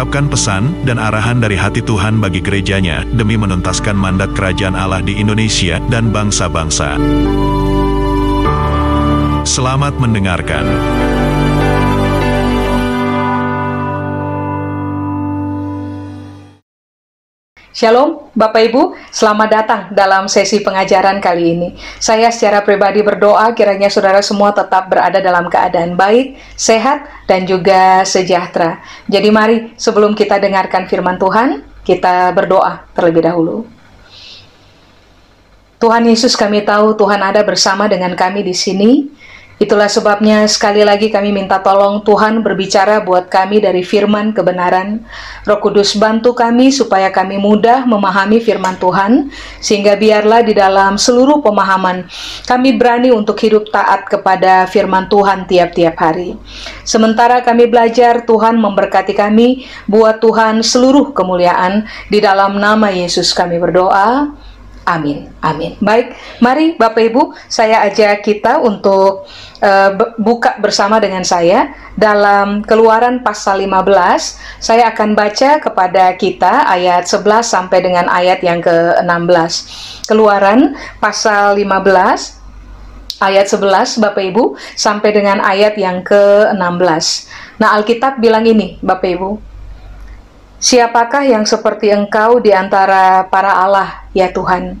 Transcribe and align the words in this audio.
mengungkapkan 0.00 0.32
pesan 0.32 0.72
dan 0.88 0.96
arahan 0.96 1.44
dari 1.44 1.60
hati 1.60 1.84
Tuhan 1.84 2.24
bagi 2.24 2.40
gerejanya 2.40 3.04
demi 3.12 3.36
menuntaskan 3.36 3.92
mandat 3.92 4.32
kerajaan 4.32 4.72
Allah 4.72 5.04
di 5.04 5.20
Indonesia 5.20 5.76
dan 5.92 6.08
bangsa-bangsa. 6.08 6.96
Selamat 9.44 10.00
mendengarkan. 10.00 10.64
Shalom, 17.80 18.28
Bapak 18.36 18.68
Ibu, 18.68 18.92
selamat 19.08 19.48
datang 19.48 19.80
dalam 19.96 20.28
sesi 20.28 20.60
pengajaran 20.60 21.16
kali 21.16 21.56
ini. 21.56 21.68
Saya 21.96 22.28
secara 22.28 22.60
pribadi 22.60 23.00
berdoa 23.00 23.56
kiranya 23.56 23.88
saudara 23.88 24.20
semua 24.20 24.52
tetap 24.52 24.92
berada 24.92 25.16
dalam 25.16 25.48
keadaan 25.48 25.96
baik, 25.96 26.36
sehat, 26.60 27.08
dan 27.24 27.48
juga 27.48 28.04
sejahtera. 28.04 28.84
Jadi 29.08 29.28
mari 29.32 29.56
sebelum 29.80 30.12
kita 30.12 30.36
dengarkan 30.36 30.92
firman 30.92 31.16
Tuhan, 31.16 31.64
kita 31.80 32.28
berdoa 32.36 32.84
terlebih 32.92 33.24
dahulu. 33.24 33.64
Tuhan 35.80 36.04
Yesus 36.04 36.36
kami 36.36 36.60
tahu 36.60 36.92
Tuhan 37.00 37.24
ada 37.24 37.40
bersama 37.40 37.88
dengan 37.88 38.12
kami 38.12 38.44
di 38.44 38.52
sini. 38.52 39.08
Itulah 39.60 39.92
sebabnya 39.92 40.48
sekali 40.48 40.80
lagi 40.80 41.12
kami 41.12 41.36
minta 41.36 41.60
tolong 41.60 42.00
Tuhan 42.00 42.40
berbicara 42.40 43.04
buat 43.04 43.28
kami 43.28 43.60
dari 43.60 43.84
firman 43.84 44.32
kebenaran. 44.32 45.04
Roh 45.44 45.60
Kudus 45.60 46.00
bantu 46.00 46.32
kami 46.32 46.72
supaya 46.72 47.12
kami 47.12 47.36
mudah 47.36 47.84
memahami 47.84 48.40
firman 48.40 48.80
Tuhan, 48.80 49.28
sehingga 49.60 50.00
biarlah 50.00 50.40
di 50.48 50.56
dalam 50.56 50.96
seluruh 50.96 51.44
pemahaman 51.44 52.08
kami 52.48 52.80
berani 52.80 53.12
untuk 53.12 53.36
hidup 53.36 53.68
taat 53.68 54.08
kepada 54.08 54.64
firman 54.64 55.12
Tuhan 55.12 55.44
tiap-tiap 55.44 55.92
hari. 56.00 56.40
Sementara 56.88 57.44
kami 57.44 57.68
belajar, 57.68 58.24
Tuhan 58.24 58.56
memberkati 58.56 59.12
kami, 59.12 59.68
buat 59.84 60.24
Tuhan 60.24 60.64
seluruh 60.64 61.12
kemuliaan. 61.12 61.84
Di 62.08 62.16
dalam 62.24 62.56
nama 62.56 62.88
Yesus 62.88 63.36
kami 63.36 63.60
berdoa. 63.60 64.32
Amin. 64.88 65.28
Amin. 65.44 65.76
Baik, 65.78 66.16
mari 66.40 66.74
Bapak 66.74 67.12
Ibu, 67.12 67.36
saya 67.46 67.84
ajak 67.84 68.24
kita 68.24 68.58
untuk 68.58 69.28
uh, 69.60 69.90
buka 70.16 70.56
bersama 70.56 70.96
dengan 70.98 71.20
saya 71.20 71.70
dalam 71.94 72.64
Keluaran 72.64 73.20
pasal 73.20 73.60
15. 73.62 73.76
Saya 74.58 74.90
akan 74.90 75.12
baca 75.12 75.60
kepada 75.60 76.16
kita 76.16 76.64
ayat 76.64 77.04
11 77.06 77.44
sampai 77.44 77.78
dengan 77.84 78.08
ayat 78.08 78.40
yang 78.40 78.64
ke-16. 78.64 79.52
Keluaran 80.08 80.74
pasal 80.98 81.60
15 81.60 82.40
ayat 83.20 83.46
11 83.52 84.00
Bapak 84.00 84.24
Ibu 84.32 84.56
sampai 84.74 85.12
dengan 85.12 85.44
ayat 85.44 85.76
yang 85.76 86.00
ke-16. 86.02 87.06
Nah, 87.60 87.76
Alkitab 87.76 88.18
bilang 88.18 88.48
ini, 88.48 88.80
Bapak 88.80 89.12
Ibu. 89.12 89.49
Siapakah 90.60 91.24
yang 91.24 91.48
seperti 91.48 91.88
engkau 91.88 92.36
di 92.36 92.52
antara 92.52 93.24
para 93.32 93.64
Allah, 93.64 94.04
ya 94.12 94.28
Tuhan? 94.28 94.76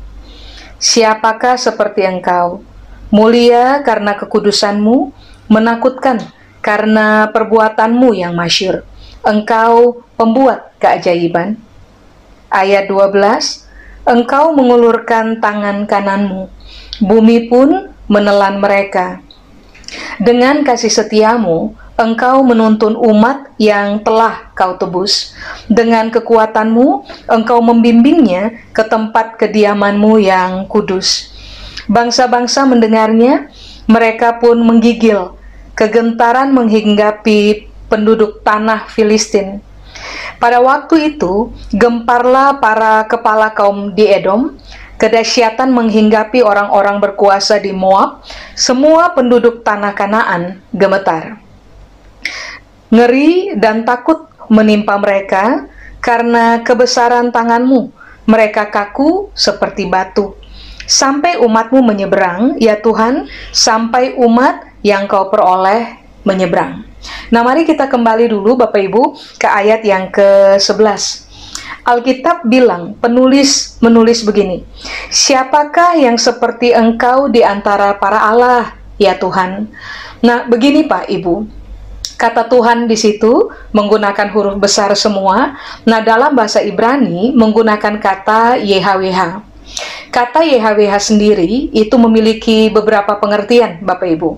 Siapakah 0.76 1.56
seperti 1.56 2.04
engkau? 2.04 2.60
Mulia 3.08 3.80
karena 3.80 4.12
kekudusanmu, 4.12 5.08
menakutkan 5.48 6.20
karena 6.60 7.32
perbuatanmu 7.32 8.12
yang 8.12 8.36
masyur. 8.36 8.84
Engkau 9.24 10.04
pembuat 10.20 10.76
keajaiban. 10.76 11.56
Ayat 12.52 12.84
12, 12.84 13.64
Engkau 14.04 14.52
mengulurkan 14.52 15.40
tangan 15.40 15.88
kananmu, 15.88 16.52
bumi 17.00 17.48
pun 17.48 17.88
menelan 18.04 18.60
mereka. 18.60 19.24
Dengan 20.20 20.60
kasih 20.60 20.92
setiamu, 20.92 21.72
engkau 22.00 22.40
menuntun 22.40 22.96
umat 22.96 23.52
yang 23.60 24.00
telah 24.00 24.48
kau 24.56 24.80
tebus. 24.80 25.36
Dengan 25.68 26.08
kekuatanmu, 26.08 27.04
engkau 27.28 27.60
membimbingnya 27.60 28.72
ke 28.72 28.80
tempat 28.88 29.36
kediamanmu 29.36 30.16
yang 30.16 30.64
kudus. 30.64 31.28
Bangsa-bangsa 31.84 32.64
mendengarnya, 32.64 33.52
mereka 33.84 34.40
pun 34.40 34.56
menggigil. 34.64 35.36
Kegentaran 35.76 36.56
menghinggapi 36.56 37.68
penduduk 37.92 38.40
tanah 38.40 38.88
Filistin. 38.88 39.60
Pada 40.40 40.56
waktu 40.64 41.12
itu, 41.12 41.52
gemparlah 41.76 42.56
para 42.56 43.04
kepala 43.04 43.52
kaum 43.52 43.92
di 43.92 44.08
Edom, 44.08 44.56
kedahsyatan 44.96 45.68
menghinggapi 45.68 46.40
orang-orang 46.40 46.96
berkuasa 46.96 47.60
di 47.60 47.76
Moab, 47.76 48.24
semua 48.56 49.12
penduduk 49.12 49.60
tanah 49.60 49.92
Kanaan 49.92 50.64
gemetar. 50.72 51.49
Ngeri 52.90 53.54
dan 53.54 53.86
takut 53.86 54.26
menimpa 54.50 54.98
mereka 54.98 55.70
karena 56.02 56.58
kebesaran 56.66 57.30
tanganmu. 57.30 57.94
Mereka 58.26 58.70
kaku 58.70 59.30
seperti 59.34 59.86
batu. 59.86 60.34
Sampai 60.90 61.38
umatmu 61.38 61.86
menyeberang, 61.86 62.58
ya 62.58 62.74
Tuhan, 62.74 63.30
sampai 63.54 64.18
umat 64.18 64.66
yang 64.82 65.06
kau 65.06 65.30
peroleh 65.30 66.02
menyeberang. 66.26 66.82
Nah, 67.30 67.46
mari 67.46 67.62
kita 67.62 67.86
kembali 67.86 68.26
dulu 68.26 68.58
Bapak 68.58 68.82
Ibu 68.90 69.02
ke 69.38 69.46
ayat 69.46 69.86
yang 69.86 70.10
ke-11. 70.10 71.30
Alkitab 71.86 72.44
bilang, 72.44 72.98
penulis 72.98 73.80
menulis 73.80 74.26
begini, 74.26 74.66
Siapakah 75.08 75.96
yang 75.96 76.20
seperti 76.20 76.76
engkau 76.76 77.30
di 77.32 77.40
antara 77.40 77.96
para 77.96 78.20
Allah, 78.20 78.76
ya 79.00 79.16
Tuhan? 79.16 79.70
Nah, 80.20 80.44
begini 80.44 80.84
Pak 80.84 81.08
Ibu, 81.08 81.59
kata 82.20 82.44
Tuhan 82.52 82.84
di 82.84 83.00
situ 83.00 83.48
menggunakan 83.72 84.28
huruf 84.28 84.60
besar 84.60 84.92
semua. 84.92 85.56
Nah, 85.88 86.04
dalam 86.04 86.36
bahasa 86.36 86.60
Ibrani 86.60 87.32
menggunakan 87.32 87.96
kata 87.96 88.60
YHWH. 88.60 89.48
Kata 90.12 90.44
YHWH 90.44 90.94
sendiri 91.00 91.72
itu 91.72 91.96
memiliki 91.96 92.68
beberapa 92.68 93.16
pengertian, 93.16 93.80
Bapak 93.80 94.10
Ibu. 94.20 94.36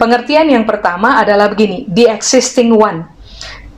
Pengertian 0.00 0.48
yang 0.48 0.64
pertama 0.64 1.20
adalah 1.20 1.52
begini, 1.52 1.84
the 1.90 2.08
existing 2.08 2.72
one 2.72 3.17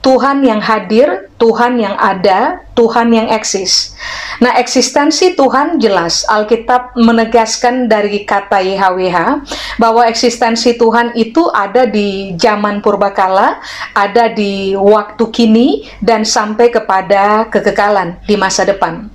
Tuhan 0.01 0.41
yang 0.41 0.57
hadir, 0.57 1.29
Tuhan 1.37 1.77
yang 1.77 1.93
ada, 1.93 2.65
Tuhan 2.73 3.13
yang 3.13 3.29
eksis. 3.29 3.93
Nah, 4.41 4.57
eksistensi 4.57 5.37
Tuhan 5.37 5.77
jelas. 5.77 6.25
Alkitab 6.25 6.97
menegaskan 6.97 7.85
dari 7.85 8.25
kata 8.25 8.65
YHWH 8.65 9.45
bahwa 9.77 10.01
eksistensi 10.09 10.73
Tuhan 10.73 11.13
itu 11.13 11.45
ada 11.53 11.85
di 11.85 12.33
zaman 12.33 12.81
purbakala, 12.81 13.61
ada 13.93 14.33
di 14.33 14.73
waktu 14.73 15.21
kini, 15.29 15.85
dan 16.01 16.25
sampai 16.25 16.73
kepada 16.73 17.45
kekekalan 17.53 18.17
di 18.25 18.33
masa 18.33 18.65
depan. 18.65 19.05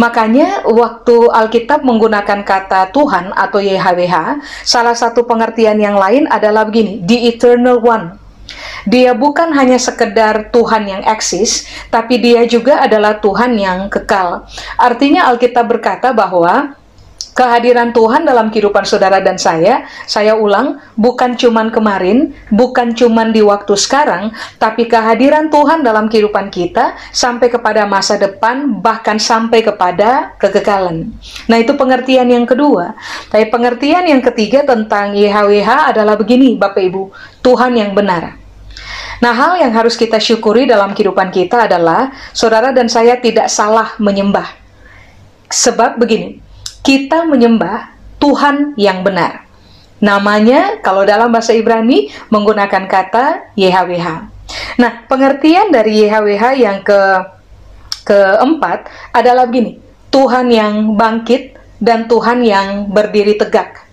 Makanya 0.00 0.64
waktu 0.64 1.28
Alkitab 1.28 1.84
menggunakan 1.84 2.40
kata 2.40 2.88
Tuhan 2.96 3.36
atau 3.36 3.60
YHWH, 3.60 4.40
salah 4.64 4.96
satu 4.96 5.28
pengertian 5.28 5.76
yang 5.76 6.00
lain 6.00 6.24
adalah 6.32 6.64
begini, 6.64 7.04
the 7.04 7.28
eternal 7.28 7.76
one 7.84 8.21
dia 8.84 9.14
bukan 9.14 9.54
hanya 9.54 9.78
sekedar 9.78 10.50
Tuhan 10.50 10.88
yang 10.88 11.02
eksis, 11.06 11.66
tapi 11.88 12.18
dia 12.18 12.42
juga 12.46 12.82
adalah 12.82 13.18
Tuhan 13.22 13.54
yang 13.54 13.86
kekal. 13.86 14.46
Artinya 14.78 15.30
Alkitab 15.30 15.70
berkata 15.70 16.10
bahwa 16.10 16.74
kehadiran 17.32 17.96
Tuhan 17.96 18.28
dalam 18.28 18.52
kehidupan 18.52 18.84
saudara 18.84 19.18
dan 19.24 19.40
saya, 19.40 19.88
saya 20.04 20.36
ulang, 20.36 20.80
bukan 20.96 21.34
cuman 21.36 21.72
kemarin, 21.72 22.36
bukan 22.52 22.92
cuman 22.92 23.32
di 23.32 23.40
waktu 23.40 23.72
sekarang, 23.76 24.32
tapi 24.60 24.86
kehadiran 24.88 25.48
Tuhan 25.48 25.80
dalam 25.80 26.12
kehidupan 26.12 26.52
kita 26.52 26.96
sampai 27.10 27.48
kepada 27.48 27.88
masa 27.88 28.20
depan, 28.20 28.80
bahkan 28.84 29.16
sampai 29.16 29.64
kepada 29.64 30.36
kekekalan. 30.36 31.08
Nah, 31.48 31.56
itu 31.56 31.72
pengertian 31.72 32.28
yang 32.28 32.44
kedua. 32.44 32.92
Tapi 33.32 33.48
pengertian 33.48 34.04
yang 34.04 34.20
ketiga 34.20 34.64
tentang 34.68 35.16
YHWH 35.16 35.96
adalah 35.96 36.14
begini, 36.20 36.60
Bapak 36.60 36.84
Ibu, 36.84 37.02
Tuhan 37.40 37.72
yang 37.80 37.96
benar. 37.96 38.41
Nah, 39.22 39.30
hal 39.30 39.54
yang 39.62 39.70
harus 39.70 39.94
kita 39.94 40.18
syukuri 40.18 40.66
dalam 40.66 40.90
kehidupan 40.98 41.30
kita 41.30 41.70
adalah 41.70 42.10
saudara 42.34 42.74
dan 42.74 42.90
saya 42.90 43.14
tidak 43.22 43.46
salah 43.46 43.94
menyembah. 44.02 44.50
Sebab 45.46 45.94
begini, 46.02 46.42
kita 46.82 47.22
menyembah 47.22 47.94
Tuhan 48.18 48.74
yang 48.74 49.06
benar. 49.06 49.46
Namanya 50.02 50.82
kalau 50.82 51.06
dalam 51.06 51.30
bahasa 51.30 51.54
Ibrani 51.54 52.10
menggunakan 52.34 52.90
kata 52.90 53.54
YHWH. 53.54 54.08
Nah, 54.82 55.06
pengertian 55.06 55.70
dari 55.70 56.02
YHWH 56.02 56.44
yang 56.58 56.82
ke 56.82 57.00
keempat 58.02 58.90
adalah 59.14 59.46
begini, 59.46 59.78
Tuhan 60.10 60.50
yang 60.50 60.98
bangkit 60.98 61.54
dan 61.78 62.10
Tuhan 62.10 62.42
yang 62.42 62.90
berdiri 62.90 63.38
tegak. 63.38 63.86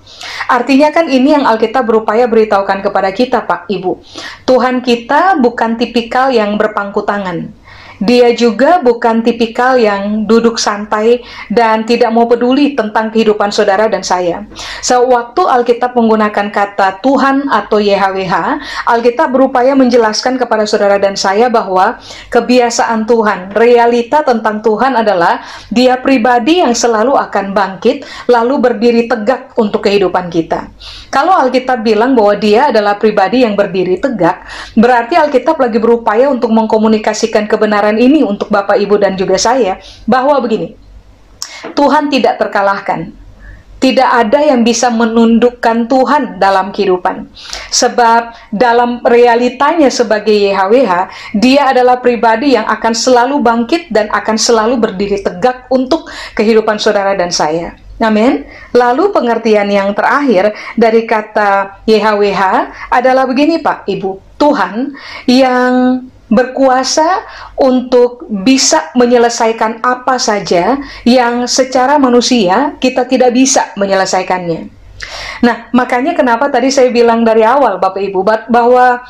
Artinya 0.48 0.94
kan 0.94 1.12
ini 1.12 1.36
yang 1.36 1.44
Alkitab 1.44 1.84
berupaya 1.84 2.30
beritahukan 2.30 2.80
kepada 2.86 3.10
kita 3.12 3.44
Pak 3.44 3.68
Ibu. 3.68 4.00
Tuhan 4.48 4.80
kita 4.86 5.36
bukan 5.42 5.76
tipikal 5.76 6.32
yang 6.32 6.56
berpangku 6.56 7.04
tangan. 7.04 7.52
Dia 8.00 8.32
juga 8.32 8.80
bukan 8.80 9.20
tipikal 9.20 9.76
yang 9.76 10.24
duduk 10.24 10.56
santai 10.56 11.20
dan 11.52 11.84
tidak 11.84 12.16
mau 12.16 12.24
peduli 12.32 12.72
tentang 12.72 13.12
kehidupan 13.12 13.52
saudara 13.52 13.92
dan 13.92 14.00
saya. 14.08 14.48
Sewaktu 14.80 15.44
Alkitab 15.44 16.00
menggunakan 16.00 16.48
kata 16.48 17.04
Tuhan 17.04 17.52
atau 17.52 17.84
YHWH, 17.84 18.36
Alkitab 18.88 19.36
berupaya 19.36 19.76
menjelaskan 19.76 20.40
kepada 20.40 20.64
saudara 20.64 20.96
dan 20.96 21.20
saya 21.20 21.52
bahwa 21.52 22.00
kebiasaan 22.32 23.04
Tuhan, 23.04 23.52
realita 23.52 24.24
tentang 24.24 24.64
Tuhan 24.64 24.96
adalah 24.96 25.44
dia 25.68 26.00
pribadi 26.00 26.64
yang 26.64 26.72
selalu 26.72 27.20
akan 27.20 27.52
bangkit 27.52 28.08
lalu 28.32 28.64
berdiri 28.64 29.12
tegak 29.12 29.52
untuk 29.60 29.84
kehidupan 29.84 30.32
kita. 30.32 30.72
Kalau 31.12 31.36
Alkitab 31.36 31.84
bilang 31.84 32.16
bahwa 32.16 32.40
dia 32.40 32.72
adalah 32.72 32.96
pribadi 32.96 33.44
yang 33.44 33.60
berdiri 33.60 34.00
tegak, 34.00 34.48
berarti 34.80 35.20
Alkitab 35.20 35.60
lagi 35.60 35.84
berupaya 35.84 36.32
untuk 36.32 36.56
mengkomunikasikan 36.56 37.44
kebenaran 37.50 37.89
kebenaran 37.90 37.98
ini 37.98 38.22
untuk 38.22 38.54
Bapak, 38.54 38.78
Ibu, 38.78 39.02
dan 39.02 39.18
juga 39.18 39.42
saya, 39.42 39.82
bahwa 40.06 40.38
begini, 40.42 40.78
Tuhan 41.74 42.14
tidak 42.14 42.38
terkalahkan. 42.38 43.18
Tidak 43.80 44.10
ada 44.12 44.44
yang 44.44 44.68
bisa 44.68 44.92
menundukkan 44.92 45.88
Tuhan 45.88 46.36
dalam 46.36 46.76
kehidupan. 46.76 47.32
Sebab 47.72 48.52
dalam 48.52 49.00
realitanya 49.08 49.88
sebagai 49.88 50.36
YHWH, 50.36 51.08
dia 51.40 51.72
adalah 51.72 52.04
pribadi 52.04 52.60
yang 52.60 52.68
akan 52.68 52.92
selalu 52.92 53.40
bangkit 53.40 53.88
dan 53.88 54.12
akan 54.12 54.36
selalu 54.36 54.84
berdiri 54.84 55.24
tegak 55.24 55.72
untuk 55.72 56.12
kehidupan 56.36 56.76
saudara 56.76 57.16
dan 57.16 57.32
saya. 57.32 57.80
Amin. 58.04 58.44
Lalu 58.76 59.16
pengertian 59.16 59.72
yang 59.72 59.96
terakhir 59.96 60.52
dari 60.76 61.08
kata 61.08 61.80
YHWH 61.88 62.44
adalah 62.92 63.24
begini 63.32 63.64
Pak, 63.64 63.88
Ibu. 63.88 64.36
Tuhan 64.36 64.92
yang 65.24 66.04
berkuasa 66.30 67.26
untuk 67.58 68.30
bisa 68.30 68.94
menyelesaikan 68.94 69.82
apa 69.82 70.22
saja 70.22 70.78
yang 71.04 71.50
secara 71.50 71.98
manusia 71.98 72.78
kita 72.78 73.10
tidak 73.10 73.34
bisa 73.34 73.74
menyelesaikannya. 73.76 74.70
Nah, 75.42 75.72
makanya 75.74 76.14
kenapa 76.14 76.54
tadi 76.54 76.70
saya 76.70 76.94
bilang 76.94 77.26
dari 77.26 77.42
awal 77.42 77.82
Bapak 77.82 78.00
Ibu 78.04 78.22
bahwa 78.52 79.02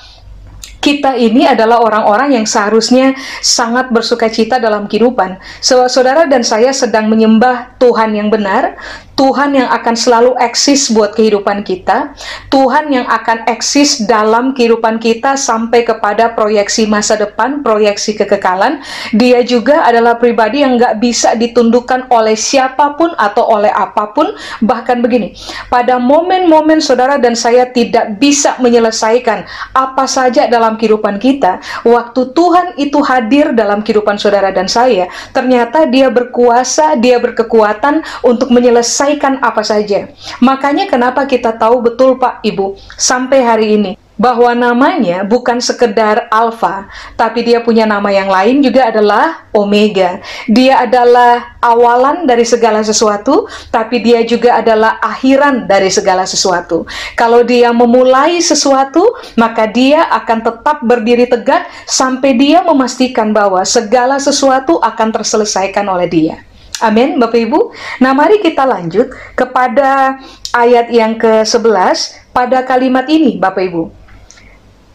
kita 0.79 1.19
ini 1.19 1.43
adalah 1.43 1.83
orang-orang 1.83 2.39
yang 2.39 2.47
seharusnya 2.47 3.11
sangat 3.43 3.91
bersuka 3.91 4.31
cita 4.31 4.63
dalam 4.63 4.87
kehidupan. 4.87 5.35
Saudara 5.59 6.23
dan 6.23 6.39
saya 6.39 6.71
sedang 6.71 7.11
menyembah 7.11 7.75
Tuhan 7.83 8.15
yang 8.15 8.31
benar, 8.31 8.79
Tuhan 9.19 9.51
yang 9.51 9.67
akan 9.67 9.95
selalu 9.99 10.31
eksis 10.39 10.95
buat 10.95 11.11
kehidupan 11.11 11.67
kita, 11.67 12.15
Tuhan 12.47 12.87
yang 12.87 13.03
akan 13.03 13.51
eksis 13.51 14.07
dalam 14.07 14.55
kehidupan 14.55 14.95
kita 14.95 15.35
sampai 15.35 15.83
kepada 15.83 16.31
proyeksi 16.31 16.87
masa 16.87 17.19
depan, 17.19 17.59
proyeksi 17.59 18.15
kekekalan. 18.15 18.79
Dia 19.11 19.43
juga 19.43 19.83
adalah 19.83 20.15
pribadi 20.15 20.63
yang 20.63 20.79
nggak 20.79 21.03
bisa 21.03 21.35
ditundukkan 21.35 22.07
oleh 22.07 22.39
siapa 22.39 22.95
pun 22.95 23.11
atau 23.19 23.43
oleh 23.43 23.67
apa 23.67 24.15
pun. 24.15 24.31
Bahkan 24.63 25.03
begini, 25.03 25.35
pada 25.67 25.99
momen-momen 25.99 26.79
saudara 26.79 27.19
dan 27.19 27.35
saya 27.35 27.67
tidak 27.67 28.15
bisa 28.23 28.55
menyelesaikan 28.63 29.43
apa 29.75 30.07
saja 30.07 30.47
dalam 30.47 30.79
kehidupan 30.79 31.19
kita, 31.19 31.59
waktu 31.83 32.31
Tuhan 32.31 32.79
itu 32.79 33.03
hadir 33.03 33.51
dalam 33.51 33.83
kehidupan 33.83 34.15
saudara 34.15 34.55
dan 34.55 34.71
saya, 34.71 35.11
ternyata 35.35 35.83
dia 35.91 36.07
berkuasa, 36.07 36.95
dia 36.95 37.19
berkekuatan 37.19 37.99
untuk 38.23 38.47
menyelesaikan 38.55 39.08
menyelesaikan 39.09 39.41
apa 39.41 39.65
saja. 39.65 40.13
Makanya 40.37 40.85
kenapa 40.85 41.25
kita 41.25 41.57
tahu 41.57 41.81
betul 41.81 42.21
Pak 42.21 42.45
Ibu 42.45 42.77
sampai 42.93 43.39
hari 43.41 43.67
ini 43.81 43.91
bahwa 44.19 44.51
namanya 44.51 45.23
bukan 45.23 45.63
sekedar 45.63 46.27
alfa, 46.27 46.91
tapi 47.15 47.39
dia 47.39 47.63
punya 47.63 47.87
nama 47.87 48.11
yang 48.11 48.27
lain 48.27 48.59
juga 48.59 48.91
adalah 48.91 49.47
omega. 49.55 50.19
Dia 50.51 50.83
adalah 50.83 51.55
awalan 51.63 52.27
dari 52.27 52.43
segala 52.43 52.83
sesuatu, 52.83 53.47
tapi 53.71 54.03
dia 54.03 54.19
juga 54.27 54.59
adalah 54.59 54.99
akhiran 54.99 55.71
dari 55.71 55.87
segala 55.87 56.27
sesuatu. 56.27 56.83
Kalau 57.15 57.47
dia 57.47 57.71
memulai 57.71 58.43
sesuatu, 58.43 59.07
maka 59.39 59.71
dia 59.71 60.03
akan 60.11 60.43
tetap 60.43 60.83
berdiri 60.83 61.23
tegak 61.23 61.71
sampai 61.87 62.35
dia 62.35 62.59
memastikan 62.59 63.31
bahwa 63.31 63.63
segala 63.63 64.19
sesuatu 64.19 64.83
akan 64.83 65.15
terselesaikan 65.15 65.87
oleh 65.87 66.11
dia. 66.11 66.48
Amin, 66.79 67.19
Bapak 67.19 67.35
Ibu. 67.35 67.75
Nah, 67.99 68.15
mari 68.15 68.39
kita 68.39 68.63
lanjut 68.63 69.11
kepada 69.35 70.15
ayat 70.55 70.87
yang 70.87 71.19
ke-11 71.19 72.31
pada 72.31 72.63
kalimat 72.63 73.03
ini, 73.11 73.35
Bapak 73.35 73.67
Ibu. 73.67 73.83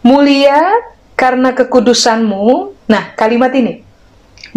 Mulia 0.01 0.81
karena 1.13 1.53
kekudusanmu. 1.53 2.73
Nah, 2.89 3.13
kalimat 3.17 3.53
ini. 3.53 3.85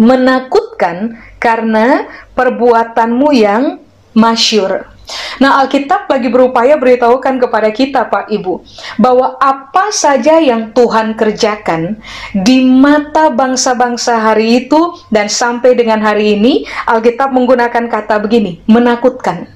Menakutkan 0.00 1.20
karena 1.36 2.08
perbuatanmu 2.32 3.28
yang 3.36 3.80
masyur. 4.16 4.97
Nah, 5.38 5.62
Alkitab 5.64 6.10
lagi 6.10 6.28
berupaya 6.28 6.74
beritahukan 6.76 7.40
kepada 7.40 7.70
kita, 7.72 8.10
Pak 8.10 8.28
Ibu, 8.28 8.60
bahwa 9.00 9.38
apa 9.40 9.88
saja 9.94 10.42
yang 10.42 10.74
Tuhan 10.74 11.14
kerjakan 11.14 11.96
di 12.34 12.66
mata 12.66 13.32
bangsa-bangsa 13.32 14.18
hari 14.18 14.66
itu 14.66 14.98
dan 15.08 15.30
sampai 15.30 15.78
dengan 15.78 16.02
hari 16.02 16.36
ini, 16.36 16.66
Alkitab 16.84 17.32
menggunakan 17.32 17.88
kata 17.88 18.20
begini, 18.20 18.60
menakutkan. 18.68 19.48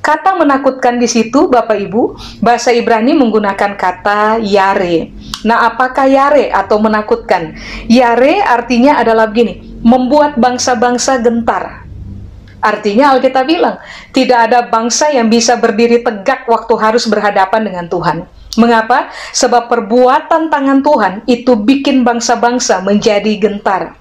Kata 0.00 0.32
menakutkan 0.32 0.96
di 0.96 1.04
situ, 1.04 1.52
Bapak 1.52 1.76
Ibu, 1.76 2.16
bahasa 2.40 2.72
Ibrani 2.72 3.12
menggunakan 3.12 3.76
kata 3.76 4.40
yare. 4.40 5.12
Nah, 5.44 5.68
apakah 5.68 6.08
yare 6.08 6.48
atau 6.48 6.80
menakutkan? 6.80 7.52
Yare 7.84 8.40
artinya 8.40 8.96
adalah 8.96 9.28
begini, 9.28 9.80
membuat 9.84 10.40
bangsa-bangsa 10.40 11.20
gentar 11.20 11.89
Artinya 12.60 13.16
Alkitab 13.16 13.44
bilang, 13.48 13.80
tidak 14.12 14.48
ada 14.48 14.64
bangsa 14.68 15.08
yang 15.08 15.32
bisa 15.32 15.56
berdiri 15.56 16.04
tegak 16.04 16.44
waktu 16.44 16.74
harus 16.76 17.08
berhadapan 17.08 17.64
dengan 17.64 17.86
Tuhan. 17.88 18.28
Mengapa? 18.60 19.08
Sebab 19.32 19.70
perbuatan 19.70 20.52
tangan 20.52 20.80
Tuhan 20.84 21.12
itu 21.24 21.56
bikin 21.56 22.04
bangsa-bangsa 22.04 22.84
menjadi 22.84 23.32
gentar. 23.40 23.96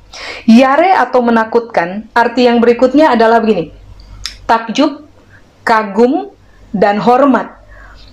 Yare 0.50 0.91
atau 0.97 1.21
menakutkan, 1.21 2.09
arti 2.11 2.50
yang 2.50 2.59
berikutnya 2.59 3.13
adalah 3.13 3.39
begini. 3.39 3.71
Takjub, 4.49 5.06
kagum, 5.61 6.33
dan 6.73 6.97
hormat 7.01 7.58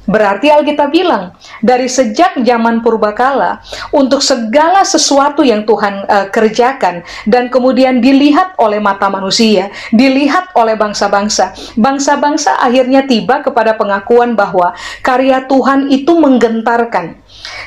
Berarti 0.06 0.48
Alkitab 0.54 0.94
bilang, 0.94 1.34
dari 1.58 1.90
sejak 1.90 2.38
zaman 2.46 2.80
purbakala, 2.80 3.58
untuk 3.90 4.22
segala 4.22 4.86
sesuatu 4.86 5.42
yang 5.42 5.66
Tuhan 5.66 6.06
uh, 6.06 6.26
kerjakan 6.30 7.02
dan 7.26 7.50
kemudian 7.50 7.98
dilihat 7.98 8.54
oleh 8.62 8.78
mata 8.78 9.10
manusia, 9.10 9.68
dilihat 9.90 10.54
oleh 10.54 10.78
bangsa-bangsa, 10.78 11.52
bangsa-bangsa 11.74 12.58
akhirnya 12.62 13.02
tiba 13.04 13.42
kepada 13.42 13.74
pengakuan 13.74 14.38
bahwa 14.38 14.72
karya 15.02 15.42
Tuhan 15.50 15.90
itu 15.90 16.14
menggentarkan. 16.14 17.18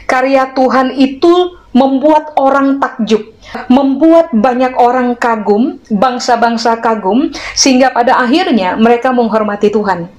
Karya 0.07 0.55
Tuhan 0.55 0.95
itu 0.95 1.59
membuat 1.75 2.33
orang 2.39 2.81
takjub, 2.81 3.29
membuat 3.69 4.33
banyak 4.33 4.73
orang 4.79 5.13
kagum, 5.19 5.77
bangsa-bangsa 5.91 6.81
kagum, 6.81 7.29
sehingga 7.53 7.93
pada 7.93 8.17
akhirnya 8.17 8.73
mereka 8.79 9.13
menghormati 9.13 9.69
Tuhan. 9.69 10.18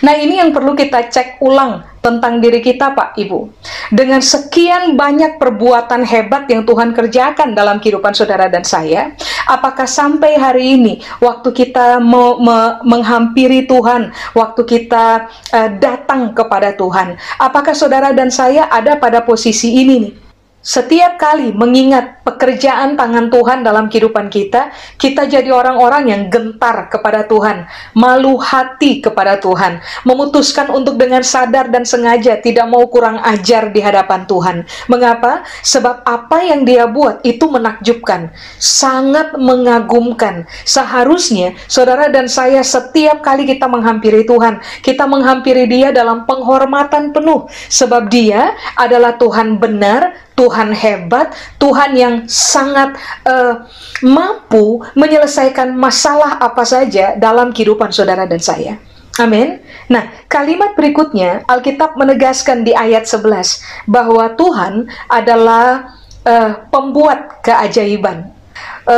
Nah, 0.00 0.16
ini 0.16 0.40
yang 0.40 0.50
perlu 0.56 0.72
kita 0.72 1.12
cek 1.12 1.44
ulang 1.44 1.84
tentang 2.00 2.40
diri 2.40 2.64
kita, 2.64 2.96
Pak 2.96 3.20
Ibu. 3.20 3.52
Dengan 3.92 4.24
sekian 4.24 4.96
banyak 4.96 5.36
perbuatan 5.36 6.00
hebat 6.08 6.48
yang 6.48 6.64
Tuhan 6.64 6.96
kerjakan 6.96 7.52
dalam 7.52 7.76
kehidupan 7.76 8.16
saudara 8.16 8.48
dan 8.48 8.64
saya, 8.64 9.12
apakah 9.44 9.84
sampai 9.84 10.40
hari 10.40 10.80
ini, 10.80 11.04
waktu 11.20 11.52
kita 11.52 12.00
me 12.00 12.40
me 12.40 12.58
menghampiri 12.88 13.68
Tuhan, 13.68 14.08
waktu 14.32 14.62
kita 14.64 15.28
uh, 15.52 15.70
datang 15.76 16.32
kepada 16.32 16.72
Tuhan, 16.72 17.20
apakah 17.36 17.76
saudara 17.76 18.16
dan 18.16 18.32
saya 18.32 18.72
ada 18.72 18.96
pada 18.96 19.20
posisi 19.20 19.84
ini 19.84 19.96
nih? 20.08 20.29
Setiap 20.60 21.16
kali 21.16 21.56
mengingat 21.56 22.20
pekerjaan 22.20 22.92
tangan 22.92 23.32
Tuhan 23.32 23.64
dalam 23.64 23.88
kehidupan 23.88 24.28
kita, 24.28 24.68
kita 25.00 25.24
jadi 25.24 25.48
orang-orang 25.48 26.12
yang 26.12 26.22
gentar 26.28 26.92
kepada 26.92 27.24
Tuhan, 27.24 27.64
malu 27.96 28.36
hati 28.36 29.00
kepada 29.00 29.40
Tuhan, 29.40 29.80
memutuskan 30.04 30.68
untuk 30.68 31.00
dengan 31.00 31.24
sadar 31.24 31.72
dan 31.72 31.88
sengaja 31.88 32.36
tidak 32.44 32.68
mau 32.68 32.84
kurang 32.92 33.24
ajar 33.24 33.72
di 33.72 33.80
hadapan 33.80 34.28
Tuhan. 34.28 34.56
Mengapa? 34.92 35.48
Sebab 35.64 36.04
apa 36.04 36.44
yang 36.44 36.68
dia 36.68 36.84
buat 36.84 37.24
itu 37.24 37.48
menakjubkan, 37.48 38.28
sangat 38.60 39.32
mengagumkan. 39.40 40.44
Seharusnya 40.68 41.56
saudara 41.72 42.12
dan 42.12 42.28
saya 42.28 42.60
setiap 42.60 43.24
kali 43.24 43.48
kita 43.48 43.64
menghampiri 43.64 44.28
Tuhan, 44.28 44.60
kita 44.84 45.08
menghampiri 45.08 45.64
dia 45.64 45.88
dalam 45.88 46.28
penghormatan 46.28 47.16
penuh, 47.16 47.48
sebab 47.72 48.12
dia 48.12 48.52
adalah 48.76 49.16
Tuhan 49.16 49.56
benar, 49.56 50.28
Tuhan 50.40 50.72
hebat, 50.72 51.36
Tuhan 51.60 51.92
yang 51.92 52.14
sangat 52.24 52.96
uh, 53.28 53.68
mampu 54.00 54.80
menyelesaikan 54.96 55.76
masalah 55.76 56.40
apa 56.40 56.64
saja 56.64 57.12
dalam 57.20 57.52
kehidupan 57.52 57.92
saudara 57.92 58.24
dan 58.24 58.40
saya. 58.40 58.80
Amin. 59.20 59.60
Nah, 59.92 60.08
kalimat 60.32 60.72
berikutnya 60.72 61.44
Alkitab 61.44 61.92
menegaskan 62.00 62.64
di 62.64 62.72
ayat 62.72 63.04
11 63.04 63.84
bahwa 63.84 64.32
Tuhan 64.32 64.88
adalah 65.12 65.92
uh, 66.24 66.64
pembuat 66.72 67.44
keajaiban 67.44 68.32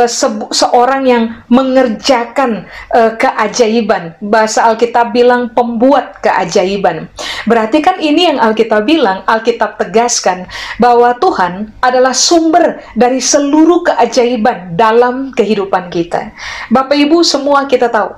se 0.09 0.29
seorang 0.51 1.03
yang 1.05 1.25
mengerjakan 1.53 2.65
uh, 2.97 3.13
keajaiban. 3.21 4.17
Bahasa 4.25 4.65
Alkitab 4.69 5.13
bilang 5.13 5.53
pembuat 5.53 6.19
keajaiban. 6.25 7.13
Berarti 7.45 7.85
kan 7.85 8.01
ini 8.01 8.33
yang 8.33 8.39
Alkitab 8.41 8.89
bilang, 8.89 9.21
Alkitab 9.29 9.77
tegaskan 9.77 10.49
bahwa 10.81 11.13
Tuhan 11.21 11.75
adalah 11.85 12.17
sumber 12.17 12.81
dari 12.97 13.21
seluruh 13.21 13.85
keajaiban 13.93 14.75
dalam 14.79 15.35
kehidupan 15.37 15.93
kita. 15.93 16.33
Bapak 16.73 16.97
Ibu 16.97 17.21
semua 17.27 17.69
kita 17.69 17.93
tahu. 17.93 18.17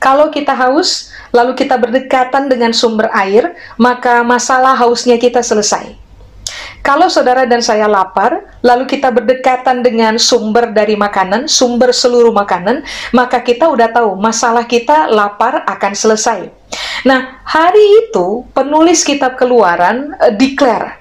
Kalau 0.00 0.32
kita 0.32 0.56
haus, 0.56 1.12
lalu 1.28 1.52
kita 1.52 1.76
berdekatan 1.76 2.48
dengan 2.48 2.72
sumber 2.72 3.12
air, 3.12 3.52
maka 3.76 4.24
masalah 4.24 4.72
hausnya 4.72 5.20
kita 5.20 5.44
selesai. 5.44 6.09
Kalau 6.80 7.12
saudara 7.12 7.44
dan 7.44 7.60
saya 7.60 7.84
lapar, 7.84 8.44
lalu 8.64 8.88
kita 8.88 9.12
berdekatan 9.12 9.84
dengan 9.84 10.16
sumber 10.16 10.72
dari 10.72 10.96
makanan, 10.96 11.44
sumber 11.44 11.92
seluruh 11.92 12.32
makanan, 12.32 12.84
maka 13.12 13.40
kita 13.44 13.68
udah 13.68 13.92
tahu 13.92 14.16
masalah 14.16 14.64
kita 14.64 15.08
lapar 15.12 15.60
akan 15.68 15.92
selesai. 15.92 16.48
Nah, 17.04 17.40
hari 17.44 18.06
itu 18.06 18.44
penulis 18.52 19.02
kitab 19.02 19.36
Keluaran 19.40 20.12
uh, 20.20 20.32
declare 20.36 20.99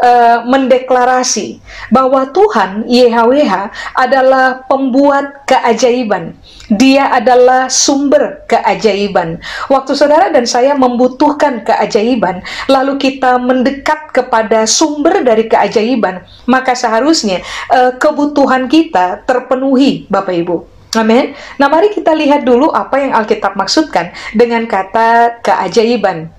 uh, 0.00 0.44
mendeklarasi 0.46 1.60
bahwa 1.92 2.28
Tuhan 2.32 2.84
YHWH 2.88 3.54
adalah 3.96 4.64
pembuat 4.66 5.46
keajaiban. 5.48 6.36
Dia 6.66 7.14
adalah 7.14 7.70
sumber 7.70 8.42
keajaiban. 8.50 9.38
Waktu 9.70 9.92
saudara 9.94 10.34
dan 10.34 10.50
saya 10.50 10.74
membutuhkan 10.74 11.62
keajaiban, 11.62 12.42
lalu 12.66 12.98
kita 12.98 13.38
mendekat 13.38 14.10
kepada 14.10 14.66
sumber 14.66 15.22
dari 15.22 15.46
keajaiban, 15.46 16.26
maka 16.50 16.74
seharusnya 16.74 17.38
uh, 17.70 17.94
kebutuhan 17.94 18.66
kita 18.66 19.22
terpenuhi, 19.22 20.10
Bapak 20.10 20.34
Ibu. 20.34 20.56
Amin. 20.96 21.36
Nah, 21.60 21.68
mari 21.68 21.92
kita 21.92 22.16
lihat 22.16 22.48
dulu 22.48 22.72
apa 22.72 22.96
yang 22.96 23.12
Alkitab 23.12 23.52
maksudkan 23.54 24.16
dengan 24.32 24.64
kata 24.64 25.38
keajaiban. 25.44 26.32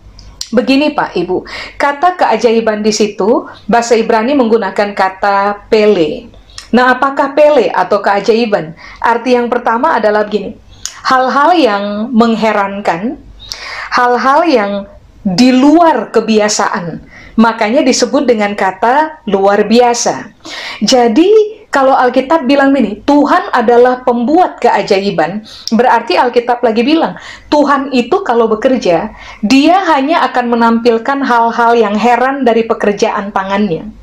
Begini 0.47 0.95
Pak 0.95 1.11
Ibu, 1.17 1.43
kata 1.75 2.15
keajaiban 2.15 2.79
di 2.79 2.95
situ 2.95 3.47
bahasa 3.67 3.99
Ibrani 3.99 4.31
menggunakan 4.31 4.95
kata 4.95 5.67
pele. 5.67 6.31
Nah, 6.71 6.95
apakah 6.95 7.35
pele 7.35 7.71
atau 7.71 7.99
keajaiban? 7.99 8.75
Arti 8.99 9.35
yang 9.35 9.51
pertama 9.51 9.95
adalah 9.95 10.23
begini. 10.27 10.55
Hal-hal 11.07 11.55
yang 11.55 11.83
mengherankan, 12.11 13.19
hal-hal 13.91 14.39
yang 14.47 14.71
di 15.23 15.51
luar 15.51 16.11
kebiasaan. 16.11 17.03
Makanya 17.37 17.83
disebut 17.83 18.23
dengan 18.27 18.55
kata 18.55 19.23
luar 19.27 19.67
biasa. 19.67 20.31
Jadi 20.79 21.56
kalau 21.77 21.93
Alkitab 21.93 22.49
bilang 22.49 22.73
ini, 22.73 23.05
Tuhan 23.05 23.53
adalah 23.53 24.01
pembuat 24.01 24.57
keajaiban, 24.57 25.45
berarti 25.69 26.17
Alkitab 26.17 26.65
lagi 26.65 26.81
bilang, 26.81 27.13
Tuhan 27.53 27.93
itu 27.93 28.25
kalau 28.25 28.49
bekerja, 28.49 29.13
dia 29.45 29.77
hanya 29.93 30.25
akan 30.25 30.57
menampilkan 30.57 31.21
hal-hal 31.21 31.77
yang 31.77 31.93
heran 31.93 32.41
dari 32.41 32.65
pekerjaan 32.65 33.29
tangannya. 33.29 33.93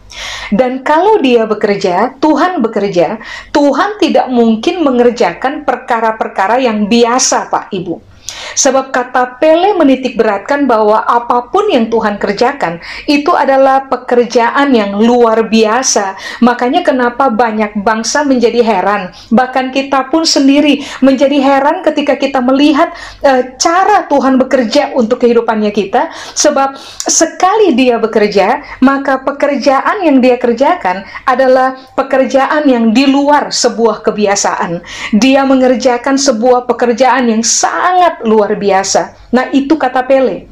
Dan 0.55 0.87
kalau 0.87 1.19
dia 1.19 1.51
bekerja, 1.51 2.15
Tuhan 2.23 2.63
bekerja, 2.63 3.19
Tuhan 3.51 3.99
tidak 3.99 4.31
mungkin 4.31 4.87
mengerjakan 4.87 5.67
perkara-perkara 5.67 6.63
yang 6.63 6.87
biasa, 6.87 7.51
Pak 7.51 7.75
Ibu 7.75 8.14
Sebab 8.53 8.93
kata 8.93 9.41
Pele 9.41 9.73
menitik 9.73 10.21
beratkan 10.21 10.69
bahwa 10.69 11.01
apa 11.03 11.49
pun 11.49 11.67
yang 11.73 11.89
Tuhan 11.89 12.21
kerjakan 12.21 12.85
itu 13.09 13.33
adalah 13.33 13.89
pekerjaan 13.89 14.77
yang 14.77 15.01
luar 15.01 15.49
biasa. 15.49 16.17
Makanya 16.45 16.85
kenapa 16.85 17.33
banyak 17.33 17.81
bangsa 17.81 18.27
menjadi 18.27 18.61
heran. 18.61 19.15
Bahkan 19.33 19.73
kita 19.73 20.13
pun 20.13 20.29
sendiri 20.29 20.85
menjadi 21.01 21.39
heran 21.41 21.81
ketika 21.87 22.19
kita 22.19 22.43
melihat 22.43 22.93
e, 23.23 23.55
cara 23.57 24.05
Tuhan 24.11 24.37
bekerja 24.37 24.93
untuk 24.99 25.23
kehidupannya 25.23 25.71
kita. 25.71 26.11
Sebab 26.35 26.77
sekali 27.07 27.73
dia 27.79 27.97
bekerja, 27.97 28.81
maka 28.83 29.23
pekerjaan 29.23 30.03
yang 30.03 30.19
dia 30.19 30.37
kerjakan 30.37 31.07
adalah 31.25 31.79
pekerjaan 31.95 32.67
yang 32.67 32.91
di 32.91 33.07
luar 33.07 33.55
sebuah 33.55 34.03
kebiasaan. 34.03 34.83
Dia 35.15 35.47
mengerjakan 35.47 36.19
sebuah 36.19 36.67
pekerjaan 36.67 37.31
yang 37.31 37.43
sangat 37.47 38.21
luar 38.27 38.34
luar 38.35 38.59
biasa. 38.59 39.15
Nah, 39.31 39.55
itu 39.55 39.79
kata 39.79 40.03
Pele. 40.03 40.51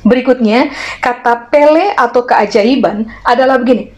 Berikutnya, 0.00 0.72
kata 1.04 1.52
Pele 1.52 1.92
atau 1.92 2.24
keajaiban 2.24 3.04
adalah 3.20 3.60
begini. 3.60 3.92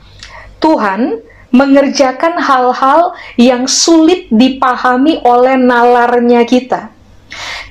Tuhan 0.59 1.23
mengerjakan 1.55 2.39
hal-hal 2.43 3.15
yang 3.39 3.71
sulit 3.71 4.27
dipahami 4.31 5.23
oleh 5.23 5.55
nalarnya 5.55 6.43
kita. 6.43 6.91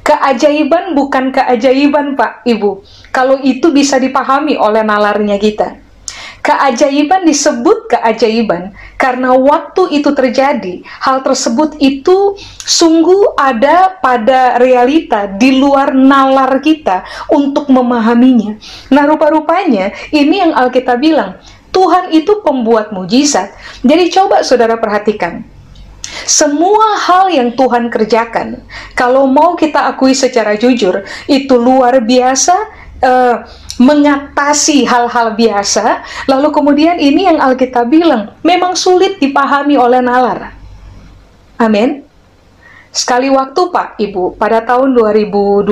Keajaiban 0.07 0.95
bukan 0.95 1.35
keajaiban, 1.35 2.15
Pak, 2.15 2.47
Ibu. 2.47 2.81
Kalau 3.11 3.43
itu 3.43 3.75
bisa 3.75 3.99
dipahami 3.99 4.55
oleh 4.55 4.81
nalarnya 4.87 5.35
kita. 5.35 5.88
Keajaiban 6.49 7.29
disebut 7.29 7.93
keajaiban 7.93 8.73
karena 8.97 9.37
waktu 9.37 10.01
itu 10.01 10.09
terjadi, 10.17 10.81
hal 10.97 11.21
tersebut 11.21 11.77
itu 11.77 12.33
sungguh 12.65 13.37
ada 13.37 14.01
pada 14.01 14.57
realita 14.57 15.29
di 15.29 15.61
luar 15.61 15.93
nalar 15.93 16.57
kita 16.57 17.05
untuk 17.29 17.69
memahaminya. 17.69 18.57
Nah, 18.89 19.05
rupa-rupanya 19.05 19.93
ini 20.09 20.41
yang 20.41 20.57
Alkitab 20.57 20.97
bilang, 20.97 21.37
Tuhan 21.69 22.09
itu 22.17 22.41
pembuat 22.41 22.89
mujizat. 22.97 23.53
Jadi 23.85 24.09
coba 24.09 24.41
saudara 24.41 24.81
perhatikan. 24.81 25.45
Semua 26.25 26.97
hal 26.97 27.29
yang 27.29 27.53
Tuhan 27.53 27.93
kerjakan, 27.93 28.65
kalau 28.97 29.29
mau 29.29 29.53
kita 29.53 29.85
akui 29.85 30.17
secara 30.17 30.57
jujur, 30.57 31.05
itu 31.29 31.53
luar 31.53 32.01
biasa, 32.01 32.78
uh, 33.03 33.43
mengatasi 33.79 34.83
hal-hal 34.83 35.35
biasa, 35.35 36.03
lalu 36.27 36.51
kemudian 36.51 36.99
ini 36.99 37.27
yang 37.31 37.39
Alkitab 37.39 37.87
bilang, 37.87 38.35
memang 38.43 38.75
sulit 38.75 39.17
dipahami 39.23 39.79
oleh 39.79 40.03
nalar. 40.03 40.55
Amin. 41.59 42.03
Sekali 42.89 43.29
waktu 43.29 43.61
Pak, 43.69 44.01
Ibu, 44.01 44.35
pada 44.39 44.65
tahun 44.65 44.97
2012, 44.97 45.69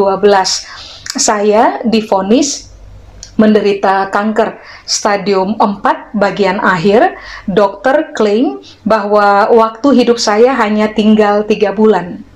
saya 1.18 1.82
difonis 1.82 2.68
menderita 3.40 4.10
kanker 4.12 4.60
stadium 4.84 5.56
4 5.56 6.14
bagian 6.18 6.60
akhir. 6.60 7.16
Dokter 7.48 8.12
klaim 8.18 8.60
bahwa 8.84 9.48
waktu 9.50 10.04
hidup 10.04 10.20
saya 10.20 10.52
hanya 10.58 10.92
tinggal 10.92 11.46
tiga 11.48 11.72
bulan. 11.72 12.27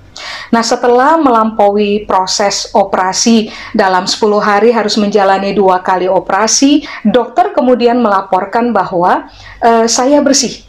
Nah, 0.52 0.60
setelah 0.60 1.16
melampaui 1.16 2.04
proses 2.04 2.68
operasi 2.76 3.48
dalam 3.72 4.04
10 4.04 4.20
hari 4.36 4.68
harus 4.68 5.00
menjalani 5.00 5.56
dua 5.56 5.80
kali 5.80 6.04
operasi, 6.04 6.84
dokter 7.08 7.56
kemudian 7.56 7.96
melaporkan 7.96 8.68
bahwa 8.68 9.32
e, 9.64 9.88
saya 9.88 10.20
bersih 10.20 10.60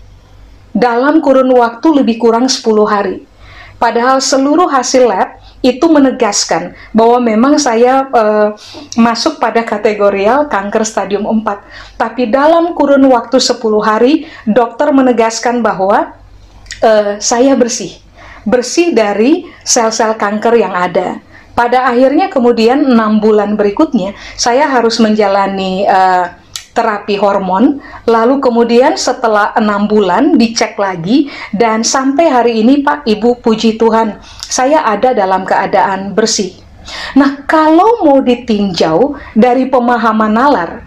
dalam 0.72 1.20
kurun 1.20 1.52
waktu 1.52 2.00
lebih 2.00 2.16
kurang 2.16 2.48
10 2.48 2.63
hari. 2.88 3.28
Padahal 3.75 4.24
seluruh 4.24 4.72
hasil 4.72 5.04
lab 5.04 5.36
itu 5.60 5.84
menegaskan 5.92 6.72
bahwa 6.96 7.20
memang 7.20 7.60
saya 7.60 8.08
e, 8.08 8.24
masuk 8.96 9.36
pada 9.36 9.68
kategorial 9.68 10.48
kanker 10.48 10.88
stadium 10.88 11.28
4. 11.28 12.00
Tapi 12.00 12.32
dalam 12.32 12.72
kurun 12.72 13.04
waktu 13.12 13.36
10 13.36 13.60
hari, 13.84 14.32
dokter 14.48 14.96
menegaskan 14.96 15.60
bahwa 15.60 16.16
e, 16.80 17.20
saya 17.20 17.52
bersih 17.60 18.03
bersih 18.44 18.92
dari 18.96 19.48
sel-sel 19.64 20.16
kanker 20.16 20.56
yang 20.56 20.76
ada. 20.76 21.20
Pada 21.54 21.86
akhirnya 21.86 22.34
kemudian 22.34 22.82
enam 22.82 23.22
bulan 23.22 23.54
berikutnya 23.54 24.18
saya 24.34 24.66
harus 24.66 24.98
menjalani 24.98 25.86
uh, 25.86 26.34
terapi 26.74 27.16
hormon. 27.22 27.78
Lalu 28.10 28.42
kemudian 28.42 28.98
setelah 28.98 29.54
enam 29.54 29.86
bulan 29.86 30.34
dicek 30.36 30.76
lagi 30.82 31.30
dan 31.54 31.86
sampai 31.86 32.26
hari 32.28 32.54
ini 32.66 32.82
Pak 32.82 33.06
Ibu 33.06 33.40
puji 33.40 33.78
Tuhan 33.78 34.18
saya 34.50 34.82
ada 34.82 35.14
dalam 35.14 35.46
keadaan 35.46 36.18
bersih. 36.18 36.58
Nah 37.16 37.46
kalau 37.48 38.04
mau 38.04 38.20
ditinjau 38.20 39.16
dari 39.38 39.70
pemahaman 39.70 40.34
nalar, 40.34 40.84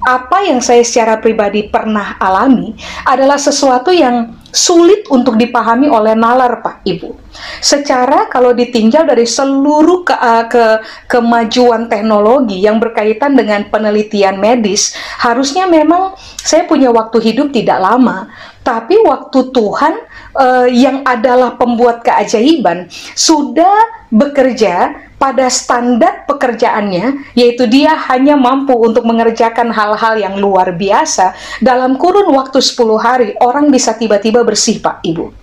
apa 0.00 0.48
yang 0.48 0.64
saya 0.64 0.80
secara 0.80 1.20
pribadi 1.20 1.68
pernah 1.68 2.16
alami 2.16 2.72
adalah 3.04 3.36
sesuatu 3.36 3.92
yang 3.92 4.32
sulit 4.50 5.06
untuk 5.14 5.38
dipahami 5.38 5.86
oleh 5.86 6.18
nalar 6.18 6.58
Pak 6.64 6.82
Ibu. 6.82 7.14
Secara 7.62 8.26
kalau 8.26 8.50
ditinjau 8.50 9.06
dari 9.06 9.22
seluruh 9.22 10.02
ke, 10.02 10.14
uh, 10.16 10.44
ke 10.50 10.64
kemajuan 11.06 11.86
teknologi 11.86 12.58
yang 12.58 12.82
berkaitan 12.82 13.38
dengan 13.38 13.70
penelitian 13.70 14.42
medis, 14.42 14.96
harusnya 15.22 15.70
memang 15.70 16.18
saya 16.42 16.66
punya 16.66 16.90
waktu 16.90 17.22
hidup 17.22 17.54
tidak 17.54 17.78
lama, 17.78 18.26
tapi 18.66 18.98
waktu 19.06 19.54
Tuhan 19.54 19.94
uh, 20.34 20.66
yang 20.66 21.06
adalah 21.06 21.54
pembuat 21.54 22.02
keajaiban 22.02 22.90
sudah 23.14 24.08
bekerja 24.10 25.09
pada 25.20 25.52
standar 25.52 26.24
pekerjaannya, 26.24 27.36
yaitu 27.36 27.68
dia 27.68 27.92
hanya 28.08 28.40
mampu 28.40 28.72
untuk 28.72 29.04
mengerjakan 29.04 29.68
hal-hal 29.68 30.16
yang 30.16 30.40
luar 30.40 30.72
biasa, 30.72 31.36
dalam 31.60 32.00
kurun 32.00 32.32
waktu 32.32 32.56
10 32.56 32.96
hari, 32.96 33.28
orang 33.44 33.68
bisa 33.68 33.92
tiba-tiba 33.92 34.40
bersih, 34.40 34.80
Pak 34.80 35.04
Ibu. 35.04 35.36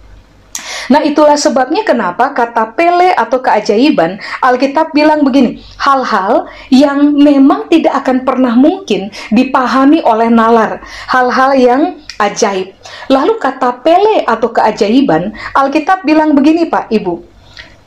Nah, 0.89 1.05
itulah 1.05 1.37
sebabnya 1.37 1.85
kenapa 1.85 2.33
kata 2.33 2.73
pele 2.73 3.13
atau 3.13 3.37
keajaiban, 3.37 4.17
Alkitab 4.41 4.95
bilang 4.97 5.21
begini, 5.21 5.61
hal-hal 5.77 6.49
yang 6.73 7.13
memang 7.13 7.69
tidak 7.69 8.01
akan 8.01 8.25
pernah 8.25 8.57
mungkin 8.57 9.13
dipahami 9.29 10.01
oleh 10.01 10.33
nalar, 10.33 10.81
hal-hal 11.11 11.51
yang 11.53 11.81
ajaib. 12.17 12.73
Lalu 13.13 13.37
kata 13.37 13.83
pele 13.85 14.25
atau 14.25 14.49
keajaiban, 14.49 15.37
Alkitab 15.53 16.01
bilang 16.01 16.33
begini 16.33 16.65
Pak 16.65 16.89
Ibu, 16.89 17.21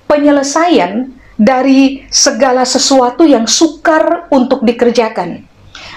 penyelesaian 0.07 1.20
dari 1.41 2.05
segala 2.13 2.69
sesuatu 2.69 3.25
yang 3.25 3.49
sukar 3.49 4.29
untuk 4.29 4.61
dikerjakan. 4.61 5.49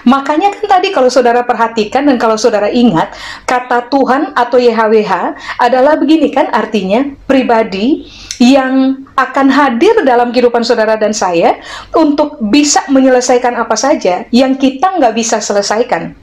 Makanya 0.03 0.51
kan 0.51 0.79
tadi 0.79 0.91
kalau 0.91 1.07
saudara 1.07 1.47
perhatikan 1.47 2.03
dan 2.07 2.19
kalau 2.19 2.35
saudara 2.35 2.67
ingat, 2.67 3.15
kata 3.47 3.87
Tuhan 3.87 4.35
atau 4.35 4.59
YHWH 4.59 5.11
adalah 5.59 5.95
begini 5.95 6.27
kan 6.31 6.51
artinya 6.51 7.07
pribadi 7.23 8.07
yang 8.39 9.03
akan 9.15 9.47
hadir 9.47 10.03
dalam 10.03 10.35
kehidupan 10.35 10.63
saudara 10.63 10.99
dan 10.99 11.15
saya 11.15 11.59
untuk 11.95 12.39
bisa 12.51 12.83
menyelesaikan 12.91 13.55
apa 13.55 13.75
saja 13.79 14.27
yang 14.31 14.59
kita 14.59 14.99
nggak 14.99 15.15
bisa 15.15 15.39
selesaikan. 15.39 16.15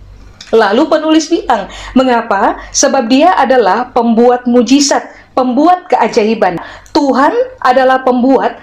Lalu 0.50 0.83
penulis 0.91 1.31
bilang, 1.31 1.71
mengapa? 1.95 2.59
Sebab 2.75 3.07
dia 3.07 3.33
adalah 3.39 3.87
pembuat 3.95 4.50
mujizat, 4.50 5.07
pembuat 5.33 5.87
keajaiban. 5.87 6.59
Tuhan 6.91 7.33
adalah 7.62 8.03
pembuat 8.03 8.59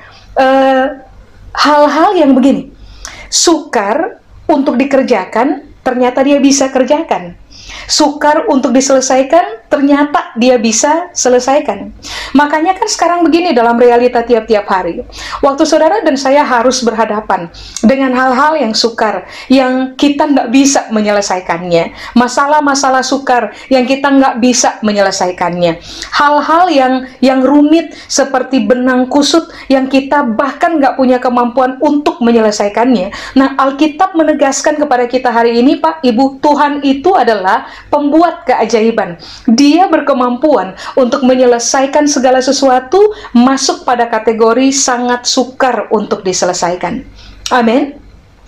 hal-hal 1.54 2.10
uh, 2.14 2.18
yang 2.18 2.32
begini. 2.38 2.72
Sukar 3.28 4.22
untuk 4.48 4.80
dikerjakan 4.80 5.68
ternyata 5.88 6.20
dia 6.28 6.44
bisa 6.44 6.68
kerjakan 6.68 7.40
sukar 7.88 8.48
untuk 8.52 8.76
diselesaikan, 8.76 9.68
ternyata 9.72 10.36
dia 10.36 10.60
bisa 10.60 11.12
selesaikan. 11.16 11.92
Makanya 12.36 12.76
kan 12.76 12.88
sekarang 12.88 13.20
begini 13.24 13.56
dalam 13.56 13.80
realita 13.80 14.24
tiap-tiap 14.24 14.68
hari. 14.68 15.04
Waktu 15.40 15.64
saudara 15.64 16.04
dan 16.04 16.20
saya 16.20 16.44
harus 16.44 16.84
berhadapan 16.84 17.48
dengan 17.84 18.12
hal-hal 18.16 18.60
yang 18.60 18.74
sukar, 18.76 19.28
yang 19.48 19.96
kita 19.96 20.28
nggak 20.28 20.50
bisa 20.52 20.88
menyelesaikannya. 20.92 21.96
Masalah-masalah 22.16 23.04
sukar 23.04 23.56
yang 23.72 23.88
kita 23.88 24.12
nggak 24.12 24.36
bisa 24.44 24.80
menyelesaikannya. 24.84 25.80
Hal-hal 26.12 26.64
yang 26.72 26.94
yang 27.24 27.40
rumit 27.44 27.96
seperti 28.12 28.64
benang 28.68 29.08
kusut 29.08 29.48
yang 29.72 29.88
kita 29.88 30.28
bahkan 30.28 30.80
nggak 30.80 31.00
punya 31.00 31.18
kemampuan 31.24 31.80
untuk 31.80 32.20
menyelesaikannya. 32.20 33.16
Nah, 33.40 33.56
Alkitab 33.56 34.14
menegaskan 34.14 34.76
kepada 34.76 35.08
kita 35.08 35.32
hari 35.32 35.64
ini, 35.64 35.77
Pak, 35.80 36.04
Ibu, 36.04 36.44
Tuhan 36.44 36.84
itu 36.84 37.14
adalah 37.16 37.70
pembuat 37.88 38.44
keajaiban. 38.44 39.18
Dia 39.48 39.88
berkemampuan 39.88 40.76
untuk 41.00 41.24
menyelesaikan 41.24 42.06
segala 42.06 42.44
sesuatu 42.44 43.14
masuk 43.32 43.88
pada 43.88 44.12
kategori 44.12 44.70
sangat 44.76 45.26
sukar 45.26 45.88
untuk 45.90 46.22
diselesaikan. 46.22 47.06
Amin. 47.54 47.96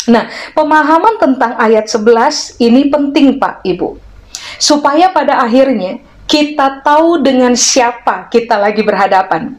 Nah, 0.09 0.27
pemahaman 0.57 1.21
tentang 1.21 1.55
ayat 1.55 1.85
11 1.87 2.59
ini 2.59 2.89
penting 2.89 3.37
Pak 3.37 3.63
Ibu. 3.63 3.95
Supaya 4.59 5.13
pada 5.13 5.45
akhirnya 5.45 6.01
kita 6.29 6.83
tahu 6.85 7.21
dengan 7.23 7.55
siapa 7.55 8.27
kita 8.27 8.59
lagi 8.59 8.81
berhadapan. 8.83 9.55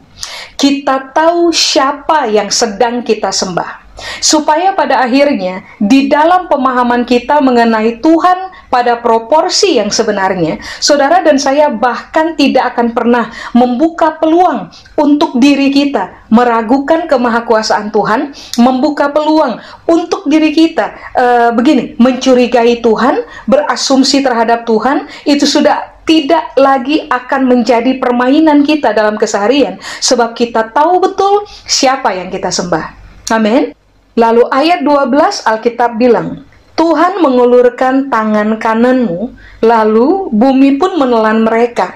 Kita 0.55 1.09
tahu 1.11 1.49
siapa 1.49 2.29
yang 2.29 2.53
sedang 2.53 3.01
kita 3.01 3.33
sembah 3.33 3.80
supaya 4.23 4.73
pada 4.73 5.01
akhirnya 5.03 5.65
di 5.77 6.07
dalam 6.07 6.47
pemahaman 6.47 7.03
kita 7.03 7.39
mengenai 7.43 7.99
Tuhan 7.99 8.51
pada 8.71 9.03
proporsi 9.03 9.75
yang 9.75 9.91
sebenarnya, 9.91 10.63
saudara 10.79 11.19
dan 11.19 11.35
saya 11.35 11.67
bahkan 11.67 12.39
tidak 12.39 12.71
akan 12.71 12.95
pernah 12.95 13.27
membuka 13.51 14.15
peluang 14.15 14.71
untuk 14.95 15.35
diri 15.43 15.67
kita 15.75 16.23
meragukan 16.31 17.11
kemahakuasaan 17.11 17.91
Tuhan, 17.91 18.31
membuka 18.63 19.11
peluang 19.11 19.59
untuk 19.83 20.23
diri 20.31 20.55
kita 20.55 20.95
e, 21.11 21.25
begini, 21.51 21.99
mencurigai 21.99 22.79
Tuhan, 22.79 23.27
berasumsi 23.43 24.23
terhadap 24.23 24.63
Tuhan, 24.63 25.11
itu 25.27 25.43
sudah 25.43 25.99
tidak 26.07 26.55
lagi 26.55 27.05
akan 27.11 27.41
menjadi 27.45 27.99
permainan 27.99 28.63
kita 28.63 28.95
dalam 28.95 29.19
keseharian 29.19 29.77
sebab 30.01 30.33
kita 30.33 30.71
tahu 30.73 31.03
betul 31.03 31.45
siapa 31.67 32.15
yang 32.15 32.31
kita 32.31 32.49
sembah. 32.49 32.99
Amin. 33.31 33.80
Lalu 34.19 34.43
ayat 34.51 34.83
12 34.83 35.47
Alkitab 35.47 35.95
bilang, 35.95 36.43
Tuhan 36.75 37.21
mengulurkan 37.21 38.09
tangan 38.11 38.57
kananmu, 38.59 39.31
lalu 39.63 40.27
bumi 40.33 40.75
pun 40.81 40.97
menelan 40.97 41.45
mereka. 41.45 41.95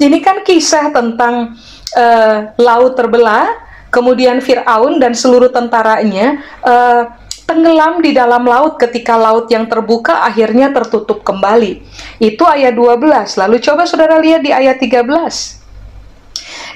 Ini 0.00 0.22
kan 0.24 0.40
kisah 0.46 0.94
tentang 0.94 1.58
uh, 1.98 2.36
laut 2.56 2.96
terbelah, 2.96 3.52
kemudian 3.92 4.40
Fir'aun 4.40 4.96
dan 4.96 5.12
seluruh 5.12 5.52
tentaranya 5.52 6.40
uh, 6.64 7.12
tenggelam 7.44 7.98
di 7.98 8.14
dalam 8.14 8.46
laut 8.46 8.78
ketika 8.78 9.18
laut 9.18 9.50
yang 9.50 9.66
terbuka 9.66 10.22
akhirnya 10.22 10.70
tertutup 10.70 11.26
kembali. 11.26 11.82
Itu 12.22 12.46
ayat 12.46 12.78
12. 12.78 13.34
Lalu 13.34 13.56
coba 13.58 13.82
saudara 13.84 14.22
lihat 14.22 14.46
di 14.46 14.54
ayat 14.54 14.78
13. 14.78 15.58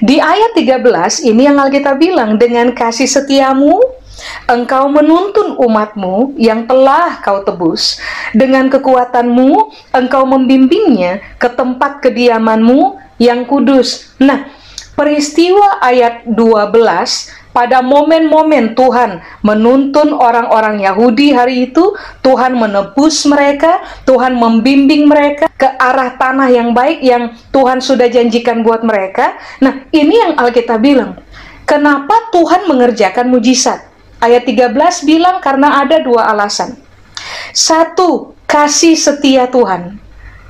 Di 0.03 0.19
ayat 0.19 0.51
13 0.59 1.31
ini 1.31 1.47
yang 1.47 1.55
Alkitab 1.55 1.95
bilang, 1.95 2.35
dengan 2.35 2.75
kasih 2.75 3.07
setiamu 3.07 3.79
Engkau 4.45 4.87
menuntun 4.87 5.57
umatmu 5.57 6.37
yang 6.37 6.69
telah 6.69 7.19
kau 7.21 7.41
tebus. 7.41 7.97
Dengan 8.31 8.69
kekuatanmu, 8.69 9.73
engkau 9.91 10.23
membimbingnya 10.29 11.21
ke 11.41 11.49
tempat 11.49 12.03
kediamanmu 12.05 12.99
yang 13.17 13.47
kudus. 13.47 14.13
Nah, 14.21 14.47
peristiwa 14.93 15.81
ayat 15.81 16.27
12 16.29 17.31
pada 17.55 17.79
momen-momen 17.79 18.75
Tuhan 18.75 19.23
menuntun 19.39 20.11
orang-orang 20.11 20.83
Yahudi 20.83 21.31
hari 21.31 21.71
itu, 21.71 21.95
Tuhan 22.19 22.59
menebus 22.59 23.23
mereka, 23.23 23.79
Tuhan 24.03 24.35
membimbing 24.35 25.07
mereka 25.07 25.47
ke 25.55 25.63
arah 25.79 26.19
tanah 26.19 26.51
yang 26.51 26.75
baik 26.75 26.99
yang 26.99 27.31
Tuhan 27.55 27.79
sudah 27.79 28.11
janjikan 28.11 28.59
buat 28.59 28.83
mereka. 28.83 29.39
Nah, 29.63 29.87
ini 29.95 30.19
yang 30.19 30.35
Alkitab 30.35 30.83
bilang. 30.83 31.15
Kenapa 31.65 32.29
Tuhan 32.29 32.69
mengerjakan 32.69 33.25
mujizat? 33.33 33.94
Ayat 34.23 34.47
13 34.47 35.05
bilang 35.05 35.37
karena 35.43 35.83
ada 35.83 36.01
dua 36.01 36.31
alasan. 36.31 36.79
Satu, 37.51 38.35
kasih 38.47 38.95
setia 38.95 39.47
Tuhan. 39.51 39.99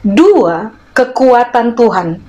Dua, 0.05 0.71
kekuatan 0.93 1.73
Tuhan. 1.73 2.21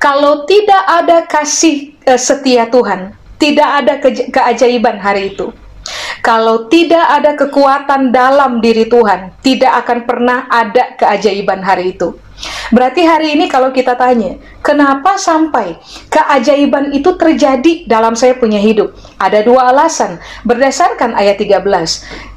Kalau 0.00 0.48
tidak 0.48 0.82
ada 0.88 1.28
kasih 1.28 1.94
eh, 2.08 2.18
setia 2.18 2.66
Tuhan, 2.72 3.12
tidak 3.36 3.68
ada 3.84 3.94
ke 4.00 4.32
keajaiban 4.32 4.96
hari 4.96 5.36
itu. 5.36 5.52
Kalau 6.20 6.68
tidak 6.68 7.04
ada 7.08 7.32
kekuatan 7.36 8.12
dalam 8.12 8.60
diri 8.60 8.84
Tuhan, 8.84 9.32
tidak 9.40 9.84
akan 9.84 9.98
pernah 10.04 10.38
ada 10.52 10.92
keajaiban 10.96 11.64
hari 11.64 11.96
itu. 11.96 12.12
Berarti 12.70 13.02
hari 13.04 13.36
ini 13.36 13.50
kalau 13.50 13.74
kita 13.74 13.98
tanya, 13.98 14.38
kenapa 14.64 15.18
sampai 15.20 15.76
keajaiban 16.08 16.94
itu 16.94 17.12
terjadi 17.18 17.84
dalam 17.84 18.16
saya 18.16 18.38
punya 18.38 18.56
hidup? 18.62 18.94
Ada 19.20 19.44
dua 19.44 19.74
alasan. 19.74 20.22
Berdasarkan 20.46 21.16
ayat 21.18 21.36
13, 21.36 21.60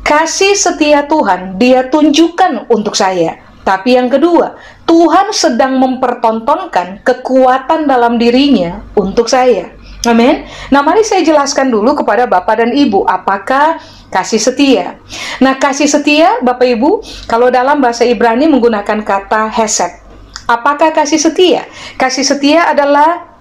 kasih 0.03 0.53
setia 0.57 1.05
Tuhan 1.07 1.55
dia 1.61 1.87
tunjukkan 1.87 2.67
untuk 2.67 2.97
saya. 2.97 3.39
Tapi 3.63 3.95
yang 3.95 4.11
kedua, 4.11 4.59
Tuhan 4.83 5.31
sedang 5.31 5.79
mempertontonkan 5.79 6.99
kekuatan 7.07 7.87
dalam 7.87 8.19
dirinya 8.19 8.83
untuk 8.99 9.31
saya. 9.31 9.71
Amin. 10.03 10.43
Nah, 10.67 10.83
mari 10.83 10.99
saya 11.07 11.23
jelaskan 11.23 11.71
dulu 11.71 11.95
kepada 11.95 12.27
Bapak 12.27 12.59
dan 12.59 12.71
Ibu, 12.75 13.07
apakah 13.07 13.79
kasih 14.11 14.41
setia. 14.41 14.99
Nah, 15.39 15.55
kasih 15.55 15.87
setia, 15.87 16.43
Bapak 16.43 16.67
Ibu, 16.75 16.99
kalau 17.23 17.47
dalam 17.47 17.79
bahasa 17.79 18.03
Ibrani 18.03 18.51
menggunakan 18.51 18.99
kata 18.99 19.47
hesed. 19.47 20.03
Apakah 20.43 20.91
kasih 20.91 21.23
setia? 21.23 21.63
Kasih 21.95 22.27
setia 22.27 22.67
adalah 22.67 23.31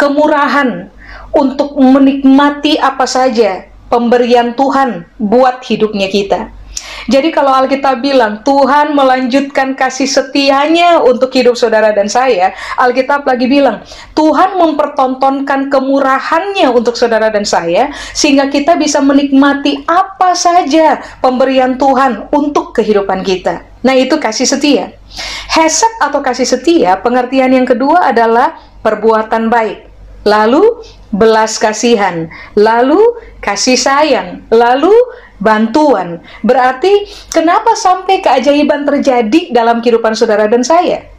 kemurahan 0.00 0.88
untuk 1.36 1.76
menikmati 1.76 2.80
apa 2.80 3.04
saja 3.04 3.68
pemberian 3.92 4.56
Tuhan 4.56 5.04
buat 5.20 5.60
hidupnya 5.60 6.08
kita. 6.08 6.61
Jadi 7.10 7.34
kalau 7.34 7.50
Alkitab 7.50 8.00
bilang 8.00 8.40
Tuhan 8.46 8.94
melanjutkan 8.94 9.74
kasih 9.74 10.06
setianya 10.06 11.02
untuk 11.02 11.32
hidup 11.34 11.58
saudara 11.58 11.90
dan 11.90 12.06
saya, 12.06 12.54
Alkitab 12.78 13.26
lagi 13.26 13.50
bilang 13.50 13.82
Tuhan 14.14 14.56
mempertontonkan 14.58 15.68
kemurahannya 15.68 16.68
untuk 16.70 16.94
saudara 16.94 17.32
dan 17.32 17.42
saya 17.42 17.90
sehingga 18.14 18.48
kita 18.48 18.78
bisa 18.78 19.02
menikmati 19.02 19.82
apa 19.88 20.32
saja 20.38 21.02
pemberian 21.18 21.76
Tuhan 21.76 22.30
untuk 22.30 22.76
kehidupan 22.76 23.26
kita. 23.26 23.72
Nah, 23.82 23.98
itu 23.98 24.14
kasih 24.16 24.46
setia. 24.46 24.94
Hesed 25.50 25.90
atau 25.98 26.22
kasih 26.22 26.46
setia, 26.46 26.96
pengertian 27.02 27.50
yang 27.50 27.66
kedua 27.66 28.08
adalah 28.08 28.56
perbuatan 28.80 29.50
baik. 29.50 29.90
Lalu 30.22 30.86
belas 31.10 31.58
kasihan, 31.58 32.30
lalu 32.54 33.02
kasih 33.42 33.74
sayang, 33.74 34.46
lalu 34.54 34.94
bantuan. 35.42 36.22
Berarti 36.46 37.10
kenapa 37.34 37.74
sampai 37.74 38.22
keajaiban 38.22 38.86
terjadi 38.86 39.50
dalam 39.50 39.82
kehidupan 39.82 40.14
saudara 40.14 40.46
dan 40.46 40.62
saya? 40.62 41.10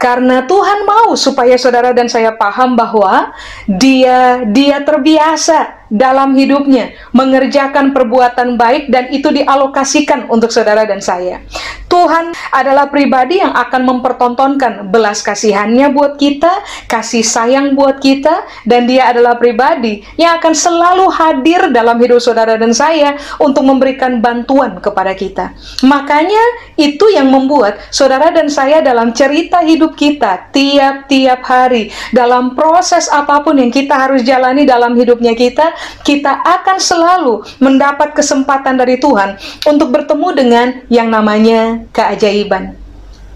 Karena 0.00 0.48
Tuhan 0.48 0.88
mau 0.88 1.12
supaya 1.12 1.60
saudara 1.60 1.92
dan 1.92 2.08
saya 2.08 2.32
paham 2.32 2.72
bahwa 2.72 3.36
dia 3.68 4.48
dia 4.48 4.80
terbiasa 4.80 5.79
dalam 5.90 6.38
hidupnya 6.38 6.94
mengerjakan 7.10 7.90
perbuatan 7.90 8.54
baik 8.54 8.88
dan 8.88 9.10
itu 9.10 9.28
dialokasikan 9.34 10.30
untuk 10.30 10.54
saudara 10.54 10.86
dan 10.86 11.02
saya. 11.02 11.42
Tuhan 11.90 12.30
adalah 12.54 12.86
pribadi 12.86 13.42
yang 13.42 13.50
akan 13.50 13.82
mempertontonkan 13.82 14.94
belas 14.94 15.26
kasihannya 15.26 15.90
buat 15.90 16.14
kita, 16.22 16.62
kasih 16.86 17.26
sayang 17.26 17.74
buat 17.74 17.98
kita, 17.98 18.46
dan 18.62 18.86
dia 18.86 19.10
adalah 19.10 19.34
pribadi 19.34 20.06
yang 20.14 20.38
akan 20.38 20.54
selalu 20.54 21.10
hadir 21.10 21.74
dalam 21.74 21.98
hidup 21.98 22.22
saudara 22.22 22.54
dan 22.54 22.70
saya 22.70 23.18
untuk 23.42 23.66
memberikan 23.66 24.22
bantuan 24.22 24.78
kepada 24.78 25.18
kita. 25.18 25.50
Makanya 25.82 26.72
itu 26.78 27.10
yang 27.10 27.26
membuat 27.26 27.82
saudara 27.90 28.30
dan 28.30 28.46
saya 28.46 28.78
dalam 28.78 29.10
cerita 29.10 29.58
hidup 29.66 29.98
kita 29.98 30.54
tiap-tiap 30.54 31.42
hari, 31.42 31.90
dalam 32.14 32.54
proses 32.54 33.10
apa 33.10 33.42
pun 33.42 33.58
yang 33.58 33.74
kita 33.74 33.98
harus 33.98 34.22
jalani 34.22 34.62
dalam 34.62 34.94
hidupnya 34.94 35.34
kita, 35.34 35.74
kita 36.02 36.42
akan 36.42 36.78
selalu 36.78 37.34
mendapat 37.62 38.12
kesempatan 38.16 38.76
dari 38.80 38.98
Tuhan 38.98 39.36
untuk 39.66 39.92
bertemu 39.94 40.28
dengan 40.34 40.66
yang 40.88 41.08
namanya 41.08 41.84
keajaiban. 41.94 42.80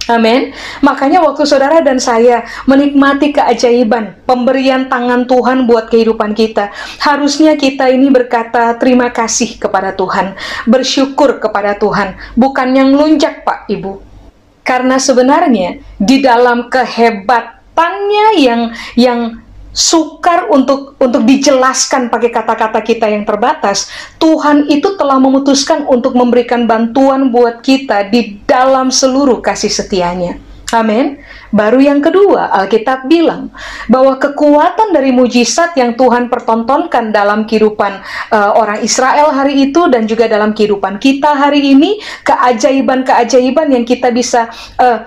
Amin. 0.04 0.52
Makanya 0.84 1.24
waktu 1.24 1.48
saudara 1.48 1.80
dan 1.80 1.96
saya 1.96 2.44
menikmati 2.68 3.32
keajaiban 3.32 4.20
pemberian 4.28 4.92
tangan 4.92 5.24
Tuhan 5.24 5.64
buat 5.64 5.88
kehidupan 5.88 6.36
kita, 6.36 6.68
harusnya 7.00 7.56
kita 7.56 7.88
ini 7.88 8.12
berkata 8.12 8.76
terima 8.76 9.08
kasih 9.08 9.56
kepada 9.56 9.96
Tuhan, 9.96 10.36
bersyukur 10.68 11.40
kepada 11.40 11.80
Tuhan, 11.80 12.20
bukan 12.36 12.68
yang 12.76 12.92
lunjak 12.92 13.48
Pak 13.48 13.64
Ibu. 13.72 14.04
Karena 14.60 15.00
sebenarnya 15.00 15.80
di 15.96 16.20
dalam 16.20 16.68
kehebatannya 16.68 18.26
yang 18.40 18.60
yang 18.96 19.43
sukar 19.74 20.46
untuk 20.54 20.94
untuk 21.02 21.26
dijelaskan 21.26 22.08
pakai 22.08 22.30
kata-kata 22.30 22.80
kita 22.80 23.10
yang 23.10 23.26
terbatas, 23.26 23.90
Tuhan 24.22 24.70
itu 24.70 24.94
telah 24.94 25.18
memutuskan 25.18 25.84
untuk 25.90 26.14
memberikan 26.14 26.64
bantuan 26.70 27.34
buat 27.34 27.60
kita 27.60 28.08
di 28.08 28.38
dalam 28.46 28.94
seluruh 28.94 29.42
kasih 29.42 29.68
setianya. 29.68 30.38
Amin. 30.72 31.22
Baru 31.54 31.78
yang 31.78 32.02
kedua, 32.02 32.50
Alkitab 32.50 33.06
bilang 33.06 33.52
bahwa 33.86 34.18
kekuatan 34.18 34.90
dari 34.90 35.14
mujizat 35.14 35.76
yang 35.78 35.94
Tuhan 35.94 36.26
pertontonkan 36.26 37.14
dalam 37.14 37.46
kehidupan 37.46 38.02
uh, 38.34 38.58
orang 38.58 38.82
Israel 38.82 39.30
hari 39.30 39.70
itu 39.70 39.86
dan 39.86 40.10
juga 40.10 40.26
dalam 40.26 40.50
kehidupan 40.50 40.98
kita 40.98 41.30
hari 41.30 41.62
ini, 41.62 42.02
keajaiban-keajaiban 42.26 43.70
yang 43.70 43.84
kita 43.86 44.10
bisa 44.10 44.50
uh, 44.82 45.06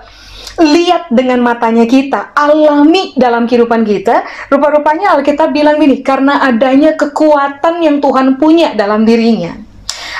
lihat 0.58 1.10
dengan 1.14 1.40
matanya 1.40 1.86
kita, 1.86 2.34
alami 2.34 3.14
dalam 3.14 3.46
kehidupan 3.46 3.86
kita, 3.86 4.26
rupa-rupanya 4.50 5.14
Alkitab 5.14 5.54
bilang 5.54 5.78
ini, 5.78 6.02
karena 6.02 6.42
adanya 6.42 6.98
kekuatan 6.98 7.80
yang 7.82 8.02
Tuhan 8.02 8.36
punya 8.36 8.74
dalam 8.74 9.06
dirinya. 9.06 9.54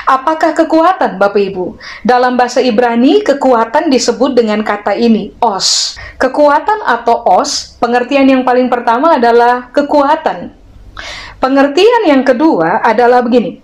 Apakah 0.09 0.57
kekuatan, 0.57 1.21
Bapak 1.21 1.37
Ibu? 1.37 1.77
Dalam 2.01 2.33
bahasa 2.33 2.63
Ibrani, 2.63 3.21
kekuatan 3.21 3.93
disebut 3.93 4.33
dengan 4.33 4.65
kata 4.65 4.97
ini, 4.97 5.35
os. 5.37 5.99
Kekuatan 6.17 6.81
atau 6.81 7.21
os, 7.37 7.77
pengertian 7.77 8.25
yang 8.25 8.41
paling 8.41 8.71
pertama 8.71 9.21
adalah 9.21 9.69
kekuatan. 9.69 10.55
Pengertian 11.39 12.03
yang 12.09 12.23
kedua 12.25 12.83
adalah 12.83 13.23
begini, 13.23 13.61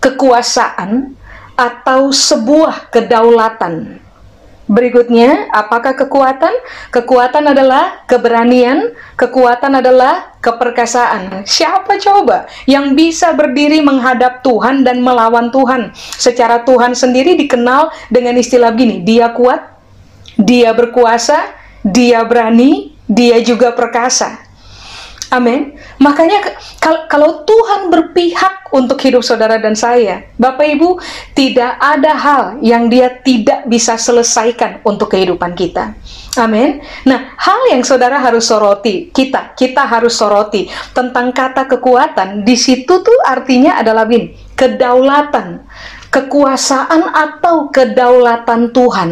kekuasaan 0.00 1.14
atau 1.54 2.10
sebuah 2.10 2.90
kedaulatan. 2.90 4.05
Berikutnya, 4.66 5.46
apakah 5.54 5.94
kekuatan? 5.94 6.50
Kekuatan 6.90 7.54
adalah 7.54 8.02
keberanian, 8.10 8.98
kekuatan 9.14 9.78
adalah 9.78 10.34
keperkasaan. 10.42 11.46
Siapa 11.46 11.94
coba 12.02 12.50
yang 12.66 12.98
bisa 12.98 13.30
berdiri 13.30 13.78
menghadap 13.78 14.42
Tuhan 14.42 14.82
dan 14.82 15.06
melawan 15.06 15.54
Tuhan? 15.54 15.94
Secara 15.94 16.66
Tuhan 16.66 16.98
sendiri 16.98 17.38
dikenal 17.38 17.94
dengan 18.10 18.34
istilah 18.34 18.74
begini, 18.74 19.06
dia 19.06 19.30
kuat, 19.30 19.62
dia 20.34 20.74
berkuasa, 20.74 21.46
dia 21.86 22.26
berani, 22.26 22.98
dia 23.06 23.38
juga 23.46 23.70
perkasa. 23.70 24.45
Amin. 25.26 25.74
Makanya 25.98 26.38
kalau 27.10 27.42
Tuhan 27.42 27.90
berpihak 27.90 28.70
untuk 28.70 29.02
hidup 29.02 29.26
saudara 29.26 29.58
dan 29.58 29.74
saya, 29.74 30.22
Bapak 30.38 30.62
Ibu, 30.78 31.02
tidak 31.34 31.82
ada 31.82 32.12
hal 32.14 32.42
yang 32.62 32.86
dia 32.86 33.10
tidak 33.26 33.66
bisa 33.66 33.98
selesaikan 33.98 34.78
untuk 34.86 35.10
kehidupan 35.10 35.58
kita. 35.58 35.98
Amin. 36.38 36.78
Nah, 37.02 37.34
hal 37.42 37.58
yang 37.74 37.82
saudara 37.82 38.22
harus 38.22 38.46
soroti, 38.46 39.10
kita, 39.10 39.56
kita 39.58 39.82
harus 39.82 40.14
soroti 40.14 40.70
tentang 40.94 41.34
kata 41.34 41.66
kekuatan. 41.74 42.46
Di 42.46 42.54
situ 42.54 43.02
tuh 43.02 43.18
artinya 43.26 43.82
adalah 43.82 44.06
bin, 44.06 44.30
kedaulatan, 44.54 45.66
kekuasaan 46.14 47.02
atau 47.02 47.66
kedaulatan 47.74 48.70
Tuhan. 48.70 49.10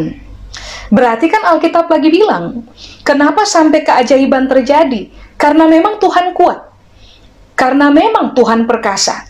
Berarti 0.95 1.27
kan 1.27 1.43
Alkitab 1.43 1.91
lagi 1.91 2.07
bilang, 2.07 2.63
kenapa 3.03 3.43
sampai 3.43 3.83
keajaiban 3.83 4.47
terjadi? 4.47 5.11
Karena 5.45 5.69
memang 5.69 6.01
Tuhan 6.01 6.33
kuat. 6.33 6.73
Karena 7.53 7.93
memang 7.93 8.33
Tuhan 8.33 8.65
perkasa. 8.65 9.29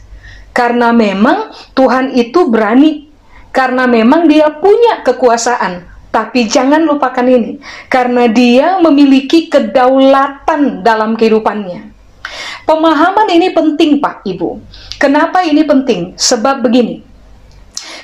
Karena 0.54 0.94
memang 0.94 1.50
Tuhan 1.74 2.14
itu 2.14 2.46
berani. 2.46 3.10
Karena 3.50 3.90
memang 3.90 4.30
dia 4.30 4.46
punya 4.62 5.02
kekuasaan. 5.02 5.90
Tapi 6.14 6.46
jangan 6.46 6.86
lupakan 6.86 7.26
ini. 7.26 7.58
Karena 7.90 8.30
dia 8.30 8.78
memiliki 8.78 9.50
kedaulatan 9.50 10.86
dalam 10.86 11.18
kehidupannya. 11.18 11.90
Pemahaman 12.62 13.34
ini 13.34 13.50
penting 13.50 13.98
Pak 13.98 14.22
Ibu. 14.22 14.62
Kenapa 15.02 15.42
ini 15.42 15.66
penting? 15.66 16.14
Sebab 16.14 16.62
begini. 16.62 17.02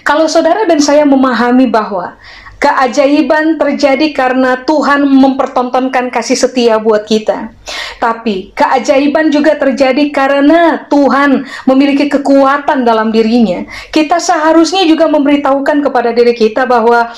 Kalau 0.02 0.26
saudara 0.26 0.66
dan 0.66 0.82
saya 0.82 1.06
memahami 1.06 1.70
bahwa 1.70 2.18
Keajaiban 2.60 3.56
terjadi 3.56 4.12
karena 4.12 4.60
Tuhan 4.68 5.08
mempertontonkan 5.08 6.12
kasih 6.12 6.36
setia 6.36 6.76
buat 6.76 7.08
kita. 7.08 7.56
Tapi 7.96 8.52
keajaiban 8.52 9.32
juga 9.32 9.56
terjadi 9.56 10.12
karena 10.12 10.84
Tuhan 10.92 11.48
memiliki 11.64 12.12
kekuatan 12.12 12.84
dalam 12.84 13.08
dirinya. 13.08 13.64
Kita 13.88 14.20
seharusnya 14.20 14.84
juga 14.84 15.08
memberitahukan 15.08 15.88
kepada 15.88 16.12
diri 16.12 16.36
kita 16.36 16.68
bahwa 16.68 17.08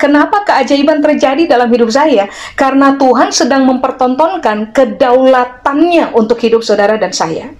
kenapa 0.00 0.48
keajaiban 0.48 1.04
terjadi 1.04 1.44
dalam 1.44 1.68
hidup 1.68 1.92
saya? 1.92 2.32
Karena 2.56 2.96
Tuhan 2.96 3.36
sedang 3.36 3.68
mempertontonkan 3.68 4.72
kedaulatannya 4.72 6.16
untuk 6.16 6.40
hidup 6.40 6.64
saudara 6.64 6.96
dan 6.96 7.12
saya. 7.12 7.52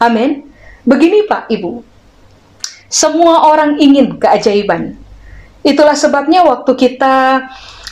Amin. 0.00 0.48
Begini 0.88 1.28
Pak, 1.28 1.52
Ibu. 1.52 1.84
Semua 2.88 3.52
orang 3.52 3.76
ingin 3.76 4.16
keajaiban 4.16 4.96
Itulah 5.66 5.98
sebabnya 5.98 6.46
waktu 6.46 6.72
kita 6.74 7.46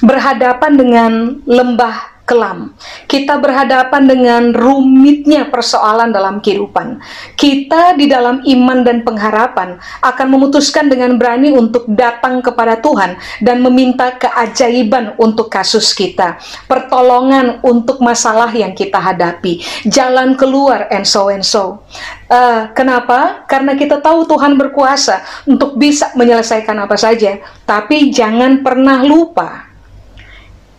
berhadapan 0.04 0.72
dengan 0.76 1.12
lembah 1.44 2.15
kelam. 2.26 2.74
Kita 3.06 3.38
berhadapan 3.38 4.02
dengan 4.04 4.42
rumitnya 4.50 5.46
persoalan 5.46 6.10
dalam 6.10 6.42
kehidupan. 6.42 6.98
Kita 7.38 7.94
di 7.94 8.10
dalam 8.10 8.42
iman 8.42 8.82
dan 8.82 9.06
pengharapan 9.06 9.78
akan 10.02 10.26
memutuskan 10.26 10.90
dengan 10.90 11.14
berani 11.16 11.54
untuk 11.54 11.86
datang 11.86 12.42
kepada 12.42 12.82
Tuhan 12.82 13.16
dan 13.40 13.62
meminta 13.62 14.10
keajaiban 14.18 15.14
untuk 15.22 15.48
kasus 15.48 15.94
kita, 15.94 16.36
pertolongan 16.66 17.62
untuk 17.62 18.02
masalah 18.02 18.50
yang 18.50 18.74
kita 18.74 18.98
hadapi, 18.98 19.62
jalan 19.86 20.34
keluar 20.34 20.90
and 20.90 21.06
so 21.06 21.30
and 21.30 21.46
so. 21.46 21.80
Uh, 22.26 22.66
kenapa? 22.74 23.46
Karena 23.46 23.78
kita 23.78 24.02
tahu 24.02 24.26
Tuhan 24.26 24.58
berkuasa 24.58 25.22
untuk 25.46 25.78
bisa 25.78 26.10
menyelesaikan 26.18 26.74
apa 26.74 26.98
saja, 26.98 27.38
tapi 27.62 28.10
jangan 28.10 28.66
pernah 28.66 29.06
lupa 29.06 29.65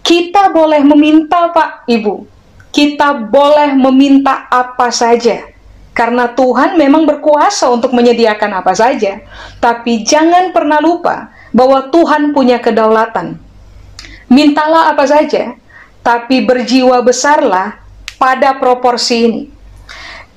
kita 0.08 0.56
boleh 0.56 0.80
meminta, 0.88 1.52
Pak, 1.52 1.84
Ibu. 1.92 2.24
Kita 2.72 3.28
boleh 3.28 3.76
meminta 3.76 4.48
apa 4.48 4.88
saja. 4.88 5.52
karena 5.98 6.30
Tuhan 6.30 6.78
memang 6.78 7.10
berkuasa 7.10 7.74
untuk 7.74 7.90
menyediakan 7.98 8.62
apa 8.62 8.70
saja. 8.78 9.18
Tapi 9.58 10.06
jangan 10.06 10.54
pernah 10.54 10.78
lupa 10.78 11.34
bahwa 11.50 11.90
Tuhan 11.90 12.38
punya 12.38 12.62
kedaulatan. 12.62 13.42
Mintalah 14.30 14.94
apa 14.94 15.10
saja, 15.10 15.58
tapi 16.06 16.46
berjiwa 16.46 17.02
besarlah 17.02 17.82
pada 18.22 18.62
proporsi 18.62 19.16
ini. 19.26 19.42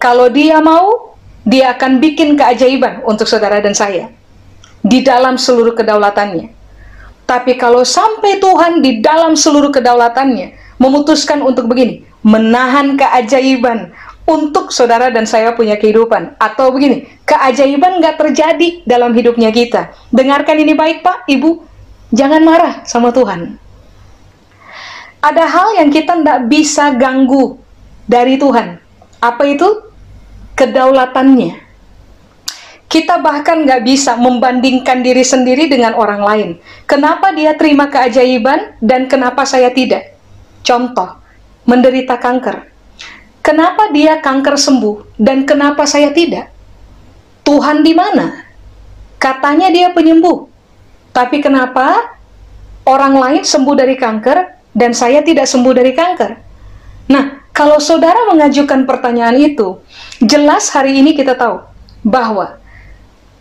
Kalau 0.01 0.33
dia 0.33 0.65
mau, 0.65 1.13
dia 1.45 1.77
akan 1.77 2.01
bikin 2.01 2.41
keajaiban 2.41 3.05
untuk 3.05 3.29
saudara 3.29 3.61
dan 3.61 3.77
saya 3.77 4.09
di 4.81 5.05
dalam 5.05 5.37
seluruh 5.37 5.77
kedaulatannya. 5.77 6.60
Tapi 7.31 7.55
kalau 7.55 7.87
sampai 7.87 8.43
Tuhan 8.43 8.83
di 8.83 8.99
dalam 8.99 9.38
seluruh 9.38 9.71
kedaulatannya 9.71 10.51
memutuskan 10.83 11.38
untuk 11.47 11.71
begini, 11.71 12.03
menahan 12.27 12.99
keajaiban 12.99 13.95
untuk 14.27 14.75
saudara 14.75 15.14
dan 15.14 15.31
saya 15.31 15.55
punya 15.55 15.79
kehidupan. 15.79 16.35
Atau 16.43 16.75
begini, 16.75 17.07
keajaiban 17.23 18.03
nggak 18.03 18.19
terjadi 18.19 18.83
dalam 18.83 19.14
hidupnya 19.14 19.55
kita. 19.55 19.95
Dengarkan 20.11 20.59
ini 20.59 20.75
baik 20.75 21.07
Pak, 21.07 21.31
Ibu, 21.31 21.62
jangan 22.11 22.43
marah 22.43 22.75
sama 22.83 23.14
Tuhan. 23.14 23.55
Ada 25.23 25.45
hal 25.47 25.69
yang 25.79 25.95
kita 25.95 26.19
nggak 26.19 26.51
bisa 26.51 26.99
ganggu 26.99 27.62
dari 28.11 28.43
Tuhan. 28.43 28.83
Apa 29.23 29.47
itu? 29.47 29.87
Kedaulatannya. 30.59 31.70
Kita 32.90 33.22
bahkan 33.22 33.62
nggak 33.62 33.87
bisa 33.87 34.18
membandingkan 34.18 35.07
diri 35.07 35.22
sendiri 35.22 35.70
dengan 35.70 35.94
orang 35.94 36.26
lain. 36.26 36.50
Kenapa 36.90 37.31
dia 37.31 37.55
terima 37.55 37.87
keajaiban 37.87 38.74
dan 38.83 39.07
kenapa 39.07 39.46
saya 39.46 39.70
tidak? 39.70 40.18
Contoh, 40.66 41.22
menderita 41.70 42.18
kanker. 42.18 42.66
Kenapa 43.46 43.94
dia 43.94 44.18
kanker 44.18 44.59
sembuh 44.59 45.16
dan 45.16 45.46
kenapa 45.46 45.87
saya 45.87 46.11
tidak? 46.11 46.50
Tuhan 47.46 47.87
di 47.87 47.94
mana? 47.96 48.44
Katanya 49.16 49.72
dia 49.72 49.94
penyembuh. 49.94 50.50
Tapi 51.14 51.38
kenapa 51.38 52.14
orang 52.85 53.14
lain 53.16 53.42
sembuh 53.46 53.74
dari 53.79 53.94
kanker 53.94 54.38
dan 54.74 54.92
saya 54.92 55.24
tidak 55.24 55.48
sembuh 55.48 55.72
dari 55.72 55.94
kanker? 55.94 56.31
Nah, 57.11 57.48
kalau 57.50 57.81
saudara 57.83 58.29
mengajukan 58.29 58.87
pertanyaan 58.87 59.40
itu, 59.40 59.81
jelas 60.22 60.68
hari 60.70 61.00
ini 61.00 61.16
kita 61.16 61.35
tahu 61.35 61.64
bahwa 62.05 62.60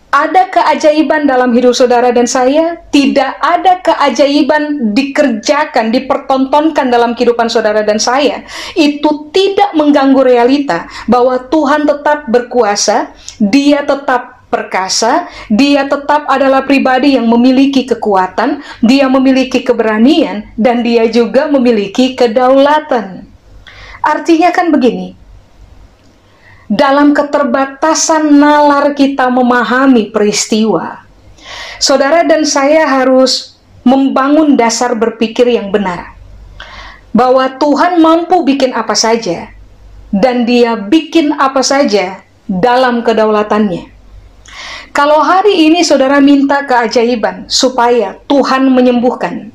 ada 0.10 0.50
keajaiban 0.50 1.30
dalam 1.30 1.54
hidup 1.54 1.78
saudara 1.78 2.10
dan 2.10 2.26
saya, 2.26 2.82
tidak 2.89 3.38
ada 3.45 3.78
keajaiban 3.86 4.93
dikerjakan, 4.98 5.93
dipertontonkan 5.93 6.89
dalam 6.89 7.13
kehidupan 7.13 7.45
saudara 7.45 7.86
dan 7.86 8.02
saya, 8.02 8.41
itu 8.74 9.30
tidak 9.30 9.78
mengganggu 9.78 10.22
realita 10.26 10.89
bahwa 11.06 11.38
Tuhan 11.50 11.86
tetap 11.86 12.26
berkuasa, 12.26 13.13
Dia 13.38 13.86
tetap 13.86 14.50
perkasa, 14.50 15.30
Dia 15.45 15.86
tetap 15.86 16.26
adalah 16.26 16.65
pribadi 16.65 17.13
yang 17.13 17.30
memiliki 17.30 17.86
kekuatan, 17.86 18.65
Dia 18.82 19.06
memiliki 19.06 19.62
keberanian, 19.62 20.50
dan 20.58 20.82
Dia 20.82 21.06
juga 21.06 21.45
memiliki 21.54 22.17
kedaulatan. 22.17 23.30
Artinya 24.02 24.50
kan 24.50 24.74
begini, 24.74 25.18
dalam 26.69 27.17
keterbatasan 27.17 28.29
nalar 28.38 28.93
kita 28.93 29.25
memahami 29.34 30.13
peristiwa, 30.13 31.01
saudara 31.82 32.21
dan 32.21 32.45
saya 32.45 32.86
harus 32.86 33.58
membangun 33.82 34.53
dasar 34.53 34.93
berpikir 34.93 35.49
yang 35.49 35.73
benar. 35.73 36.13
Bahwa 37.10 37.49
Tuhan 37.58 37.97
mampu 37.97 38.45
bikin 38.45 38.69
apa 38.77 38.93
saja, 38.93 39.49
dan 40.13 40.45
Dia 40.45 40.77
bikin 40.77 41.34
apa 41.34 41.65
saja 41.65 42.21
dalam 42.45 43.01
kedaulatannya. 43.01 43.89
Kalau 44.93 45.21
hari 45.25 45.69
ini 45.69 45.82
saudara 45.82 46.21
minta 46.21 46.65
keajaiban 46.69 47.49
supaya 47.49 48.13
Tuhan 48.29 48.69
menyembuhkan, 48.69 49.49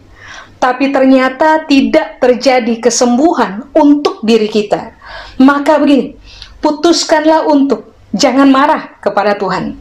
tapi 0.59 0.91
ternyata 0.91 1.63
tidak 1.71 2.19
terjadi 2.19 2.83
kesembuhan 2.83 3.71
untuk 3.71 4.23
diri 4.27 4.51
kita, 4.51 4.95
maka 5.39 5.79
begini, 5.79 6.19
putuskanlah 6.65 7.45
untuk 7.45 7.93
jangan 8.17 8.49
marah 8.49 8.97
kepada 9.05 9.37
Tuhan. 9.37 9.77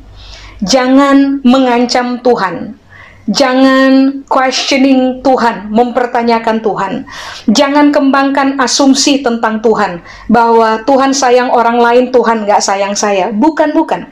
Jangan 0.60 1.40
mengancam 1.48 2.20
Tuhan. 2.20 2.76
Jangan 3.24 4.20
questioning 4.28 5.24
Tuhan, 5.24 5.72
mempertanyakan 5.72 6.60
Tuhan. 6.60 7.08
Jangan 7.48 7.96
kembangkan 7.96 8.60
asumsi 8.60 9.24
tentang 9.24 9.64
Tuhan 9.64 10.04
bahwa 10.28 10.84
Tuhan 10.84 11.16
sayang 11.16 11.48
orang 11.48 11.80
lain, 11.80 12.12
Tuhan 12.12 12.44
nggak 12.44 12.60
sayang 12.60 12.92
saya. 13.00 13.32
Bukan, 13.32 13.72
bukan. 13.72 14.12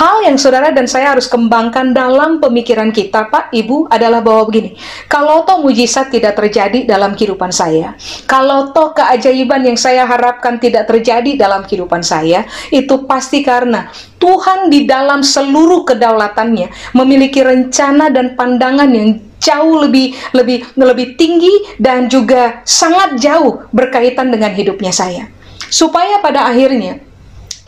Hal 0.00 0.24
yang 0.24 0.40
saudara 0.40 0.72
dan 0.72 0.88
saya 0.88 1.12
harus 1.12 1.28
kembangkan 1.28 1.92
dalam 1.92 2.40
pemikiran 2.40 2.88
kita, 2.88 3.28
Pak, 3.28 3.52
Ibu, 3.52 3.90
adalah 3.92 4.24
bahwa 4.24 4.48
begini. 4.48 4.78
Kalau 5.10 5.44
toh 5.44 5.60
mujizat 5.60 6.08
tidak 6.08 6.40
terjadi 6.40 6.88
dalam 6.88 7.12
kehidupan 7.12 7.52
saya, 7.52 7.92
kalau 8.24 8.72
toh 8.72 8.96
keajaiban 8.96 9.60
yang 9.66 9.76
saya 9.76 10.08
harapkan 10.08 10.56
tidak 10.56 10.88
terjadi 10.88 11.36
dalam 11.36 11.66
kehidupan 11.68 12.00
saya, 12.00 12.48
itu 12.72 13.04
pasti 13.04 13.44
karena 13.44 13.92
Tuhan 14.20 14.68
di 14.68 14.84
dalam 14.84 15.24
seluruh 15.24 15.88
kedaulatannya 15.88 16.96
memiliki 16.96 17.40
rencana 17.40 18.12
dan 18.12 18.36
pandangan 18.36 18.88
yang 18.92 19.16
jauh 19.40 19.80
lebih 19.80 20.12
lebih 20.36 20.68
lebih 20.76 21.16
tinggi 21.16 21.76
dan 21.80 22.06
juga 22.12 22.60
sangat 22.68 23.16
jauh 23.16 23.64
berkaitan 23.72 24.28
dengan 24.28 24.52
hidupnya 24.52 24.92
saya. 24.92 25.32
Supaya 25.72 26.20
pada 26.20 26.44
akhirnya 26.50 27.00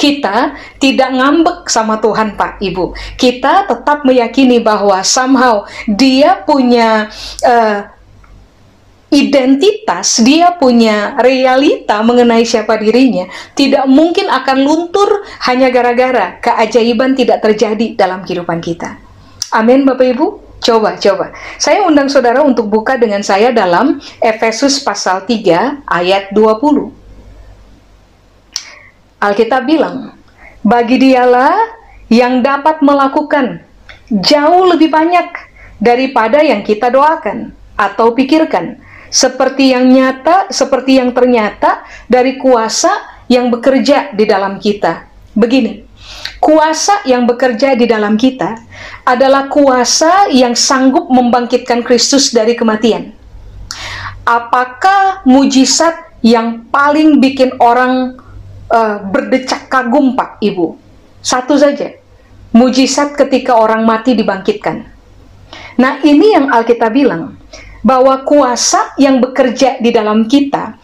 kita 0.03 0.59
tidak 0.83 1.11
ngambek 1.15 1.71
sama 1.71 2.03
Tuhan 2.03 2.35
Pak 2.35 2.59
Ibu. 2.59 2.91
Kita 3.15 3.71
tetap 3.71 4.03
meyakini 4.03 4.59
bahwa 4.59 4.99
somehow 5.07 5.62
dia 5.87 6.43
punya 6.43 7.07
uh, 7.47 7.87
identitas, 9.15 10.19
dia 10.25 10.57
punya 10.59 11.15
realita 11.23 12.03
mengenai 12.03 12.43
siapa 12.43 12.81
dirinya, 12.83 13.31
tidak 13.55 13.87
mungkin 13.87 14.27
akan 14.27 14.59
luntur 14.67 15.23
hanya 15.47 15.71
gara-gara 15.71 16.43
keajaiban 16.43 17.15
tidak 17.15 17.45
terjadi 17.45 17.95
dalam 17.95 18.27
kehidupan 18.27 18.59
kita. 18.59 18.99
Amin 19.55 19.87
Bapak 19.87 20.17
Ibu. 20.19 20.27
Coba, 20.62 20.95
coba. 20.95 21.35
Saya 21.59 21.83
undang 21.83 22.07
saudara 22.07 22.38
untuk 22.38 22.71
buka 22.71 22.95
dengan 22.95 23.19
saya 23.27 23.51
dalam 23.51 23.99
Efesus 24.23 24.79
pasal 24.79 25.27
3 25.27 25.83
ayat 25.91 26.31
20. 26.31 27.02
Alkitab 29.22 29.70
bilang, 29.70 30.18
bagi 30.66 30.98
dialah 30.98 31.54
yang 32.11 32.42
dapat 32.42 32.82
melakukan 32.82 33.62
jauh 34.11 34.66
lebih 34.66 34.90
banyak 34.90 35.30
daripada 35.78 36.42
yang 36.42 36.66
kita 36.66 36.90
doakan 36.90 37.54
atau 37.78 38.11
pikirkan, 38.18 38.82
seperti 39.14 39.70
yang 39.70 39.87
nyata, 39.87 40.50
seperti 40.50 40.98
yang 40.98 41.14
ternyata 41.14 41.87
dari 42.11 42.35
kuasa 42.35 42.90
yang 43.30 43.46
bekerja 43.48 44.11
di 44.11 44.26
dalam 44.26 44.58
kita. 44.58 45.06
Begini, 45.38 45.87
kuasa 46.42 47.06
yang 47.06 47.22
bekerja 47.24 47.78
di 47.78 47.87
dalam 47.87 48.18
kita 48.18 48.58
adalah 49.06 49.46
kuasa 49.46 50.28
yang 50.35 50.58
sanggup 50.58 51.06
membangkitkan 51.08 51.87
Kristus 51.87 52.35
dari 52.35 52.58
kematian. 52.58 53.14
Apakah 54.26 55.22
mujizat 55.26 56.11
yang 56.22 56.68
paling 56.70 57.18
bikin 57.18 57.54
orang 57.58 58.18
uh, 58.72 59.04
berdecak 59.04 59.68
kagum 59.68 60.16
Pak 60.16 60.40
Ibu. 60.40 60.80
Satu 61.20 61.54
saja, 61.54 61.92
mujizat 62.56 63.14
ketika 63.14 63.61
orang 63.61 63.85
mati 63.85 64.16
dibangkitkan. 64.16 64.88
Nah 65.78 66.00
ini 66.02 66.35
yang 66.35 66.50
Alkitab 66.50 66.90
bilang, 66.90 67.37
bahwa 67.82 68.22
kuasa 68.22 68.94
yang 68.96 69.18
bekerja 69.18 69.82
di 69.82 69.90
dalam 69.90 70.30
kita 70.30 70.78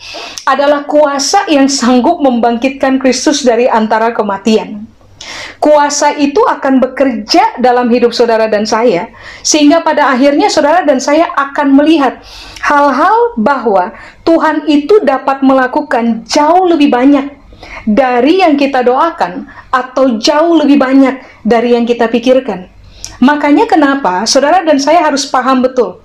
adalah 0.44 0.84
kuasa 0.84 1.46
yang 1.46 1.70
sanggup 1.70 2.18
membangkitkan 2.18 2.98
Kristus 2.98 3.46
dari 3.46 3.70
antara 3.70 4.10
kematian. 4.10 4.84
Kuasa 5.58 6.14
itu 6.14 6.38
akan 6.46 6.78
bekerja 6.78 7.58
dalam 7.58 7.90
hidup 7.90 8.14
saudara 8.14 8.46
dan 8.46 8.62
saya, 8.62 9.10
sehingga 9.42 9.82
pada 9.82 10.14
akhirnya 10.14 10.46
saudara 10.46 10.86
dan 10.86 11.02
saya 11.02 11.26
akan 11.34 11.74
melihat 11.74 12.22
hal-hal 12.62 13.34
bahwa 13.34 13.90
Tuhan 14.22 14.70
itu 14.70 15.02
dapat 15.02 15.42
melakukan 15.42 16.22
jauh 16.22 16.70
lebih 16.70 16.94
banyak 16.94 17.37
dari 17.84 18.40
yang 18.44 18.54
kita 18.54 18.84
doakan 18.84 19.48
atau 19.72 20.20
jauh 20.20 20.58
lebih 20.58 20.78
banyak 20.78 21.20
dari 21.42 21.74
yang 21.74 21.84
kita 21.88 22.06
pikirkan. 22.08 22.68
Makanya 23.18 23.66
kenapa 23.66 24.22
saudara 24.28 24.62
dan 24.62 24.78
saya 24.78 25.02
harus 25.02 25.26
paham 25.26 25.64
betul. 25.64 25.98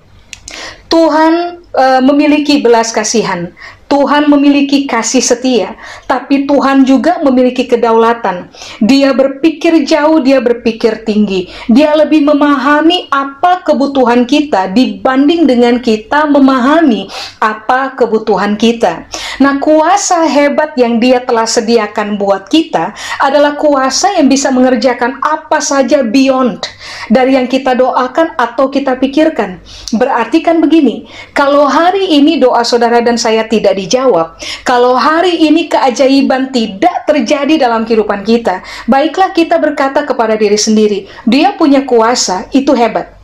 Tuhan 0.90 1.62
e, 1.74 1.86
memiliki 2.06 2.62
belas 2.62 2.90
kasihan. 2.94 3.54
Tuhan 3.94 4.26
memiliki 4.26 4.90
kasih 4.90 5.22
setia, 5.22 5.78
tapi 6.10 6.50
Tuhan 6.50 6.82
juga 6.82 7.22
memiliki 7.22 7.70
kedaulatan. 7.70 8.50
Dia 8.82 9.14
berpikir 9.14 9.86
jauh, 9.86 10.18
dia 10.18 10.42
berpikir 10.42 11.06
tinggi. 11.06 11.46
Dia 11.70 11.94
lebih 11.94 12.26
memahami 12.26 13.06
apa 13.14 13.62
kebutuhan 13.62 14.26
kita 14.26 14.74
dibanding 14.74 15.46
dengan 15.46 15.78
kita 15.78 16.26
memahami 16.26 17.06
apa 17.38 17.94
kebutuhan 17.94 18.58
kita. 18.58 19.06
Nah, 19.38 19.62
kuasa 19.62 20.26
hebat 20.26 20.74
yang 20.74 20.98
Dia 20.98 21.22
telah 21.22 21.46
sediakan 21.46 22.18
buat 22.18 22.50
kita 22.50 22.98
adalah 23.22 23.58
kuasa 23.58 24.18
yang 24.18 24.30
bisa 24.30 24.50
mengerjakan 24.50 25.22
apa 25.22 25.62
saja 25.62 26.02
beyond 26.02 26.66
dari 27.14 27.38
yang 27.38 27.50
kita 27.50 27.78
doakan 27.78 28.38
atau 28.38 28.70
kita 28.74 28.98
pikirkan. 28.98 29.62
Berarti 29.94 30.42
kan 30.42 30.62
begini, 30.62 31.06
kalau 31.34 31.66
hari 31.66 32.14
ini 32.18 32.42
doa 32.42 32.62
saudara 32.66 33.02
dan 33.02 33.18
saya 33.22 33.46
tidak 33.46 33.74
dijawab, 33.84 34.40
kalau 34.64 34.96
hari 34.96 35.48
ini 35.48 35.68
keajaiban 35.68 36.50
tidak 36.56 37.04
terjadi 37.04 37.60
dalam 37.60 37.84
kehidupan 37.84 38.24
kita, 38.24 38.64
baiklah 38.88 39.36
kita 39.36 39.60
berkata 39.60 40.08
kepada 40.08 40.40
diri 40.40 40.56
sendiri, 40.56 41.06
dia 41.28 41.54
punya 41.60 41.84
kuasa, 41.84 42.48
itu 42.56 42.72
hebat. 42.72 43.20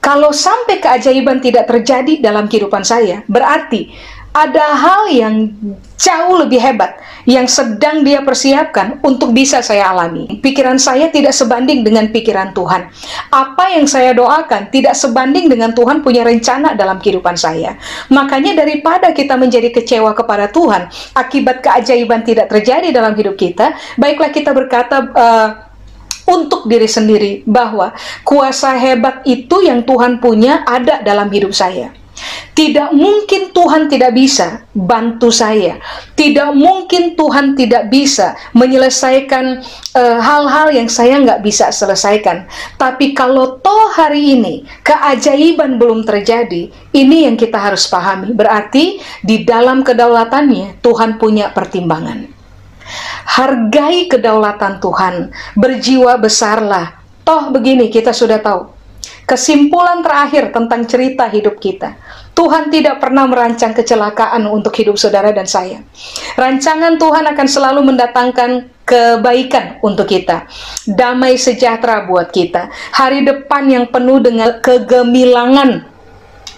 Kalau 0.00 0.32
sampai 0.32 0.80
keajaiban 0.80 1.44
tidak 1.44 1.68
terjadi 1.68 2.24
dalam 2.24 2.48
kehidupan 2.48 2.80
saya, 2.80 3.20
berarti 3.28 3.92
ada 4.30 4.78
hal 4.78 5.10
yang 5.10 5.50
jauh 5.98 6.38
lebih 6.38 6.62
hebat 6.62 6.96
yang 7.28 7.44
sedang 7.50 8.06
dia 8.06 8.22
persiapkan 8.24 9.02
untuk 9.04 9.34
bisa 9.36 9.60
saya 9.60 9.90
alami. 9.90 10.40
Pikiran 10.40 10.80
saya 10.80 11.12
tidak 11.12 11.36
sebanding 11.36 11.84
dengan 11.84 12.08
pikiran 12.08 12.56
Tuhan. 12.56 12.88
Apa 13.28 13.74
yang 13.76 13.84
saya 13.84 14.16
doakan 14.16 14.70
tidak 14.72 14.96
sebanding 14.96 15.50
dengan 15.50 15.76
Tuhan 15.76 16.00
punya 16.00 16.24
rencana 16.24 16.72
dalam 16.78 17.02
kehidupan 17.02 17.36
saya. 17.36 17.76
Makanya 18.08 18.56
daripada 18.56 19.12
kita 19.12 19.36
menjadi 19.36 19.74
kecewa 19.74 20.16
kepada 20.16 20.48
Tuhan 20.48 20.88
akibat 21.12 21.60
keajaiban 21.60 22.24
tidak 22.24 22.48
terjadi 22.48 22.88
dalam 22.94 23.12
hidup 23.18 23.36
kita, 23.36 23.76
baiklah 24.00 24.32
kita 24.32 24.54
berkata 24.56 24.96
uh, 25.12 25.48
untuk 26.30 26.70
diri 26.70 26.86
sendiri 26.86 27.42
bahwa 27.44 27.92
kuasa 28.22 28.78
hebat 28.78 29.26
itu 29.26 29.66
yang 29.66 29.82
Tuhan 29.82 30.22
punya 30.22 30.62
ada 30.64 31.02
dalam 31.02 31.26
hidup 31.28 31.50
saya. 31.50 31.99
Tidak 32.50 32.92
mungkin 32.92 33.54
Tuhan 33.56 33.88
tidak 33.88 34.12
bisa 34.12 34.66
bantu 34.74 35.32
saya. 35.32 35.80
Tidak 36.14 36.52
mungkin 36.52 37.16
Tuhan 37.16 37.56
tidak 37.56 37.88
bisa 37.88 38.36
menyelesaikan 38.52 39.64
eh, 39.96 40.18
hal-hal 40.20 40.68
uh, 40.68 40.74
yang 40.74 40.88
saya 40.90 41.18
nggak 41.22 41.40
bisa 41.40 41.72
selesaikan. 41.72 42.44
Tapi 42.76 43.16
kalau 43.16 43.58
toh 43.62 43.88
hari 43.94 44.36
ini 44.36 44.66
keajaiban 44.84 45.80
belum 45.80 46.04
terjadi, 46.04 46.68
ini 46.92 47.16
yang 47.24 47.38
kita 47.38 47.56
harus 47.56 47.88
pahami. 47.88 48.34
Berarti 48.34 49.00
di 49.24 49.46
dalam 49.46 49.80
kedaulatannya 49.80 50.82
Tuhan 50.84 51.16
punya 51.16 51.54
pertimbangan. 51.54 52.28
Hargai 53.38 54.10
kedaulatan 54.10 54.82
Tuhan, 54.82 55.14
berjiwa 55.54 56.18
besarlah. 56.18 56.98
Toh 57.22 57.54
begini 57.54 57.86
kita 57.86 58.10
sudah 58.10 58.42
tahu. 58.42 58.79
Kesimpulan 59.30 60.02
terakhir 60.02 60.50
tentang 60.50 60.90
cerita 60.90 61.30
hidup 61.30 61.62
kita. 61.62 61.94
Tuhan 62.34 62.66
tidak 62.66 62.98
pernah 62.98 63.30
merancang 63.30 63.70
kecelakaan 63.70 64.42
untuk 64.50 64.74
hidup 64.74 64.98
saudara 64.98 65.30
dan 65.30 65.46
saya. 65.46 65.86
Rancangan 66.34 66.98
Tuhan 66.98 67.30
akan 67.30 67.46
selalu 67.46 67.94
mendatangkan 67.94 68.66
kebaikan 68.82 69.78
untuk 69.86 70.10
kita, 70.10 70.50
damai 70.82 71.38
sejahtera 71.38 72.10
buat 72.10 72.34
kita, 72.34 72.74
hari 72.90 73.22
depan 73.22 73.70
yang 73.70 73.86
penuh 73.86 74.18
dengan 74.18 74.58
kegemilangan 74.58 75.86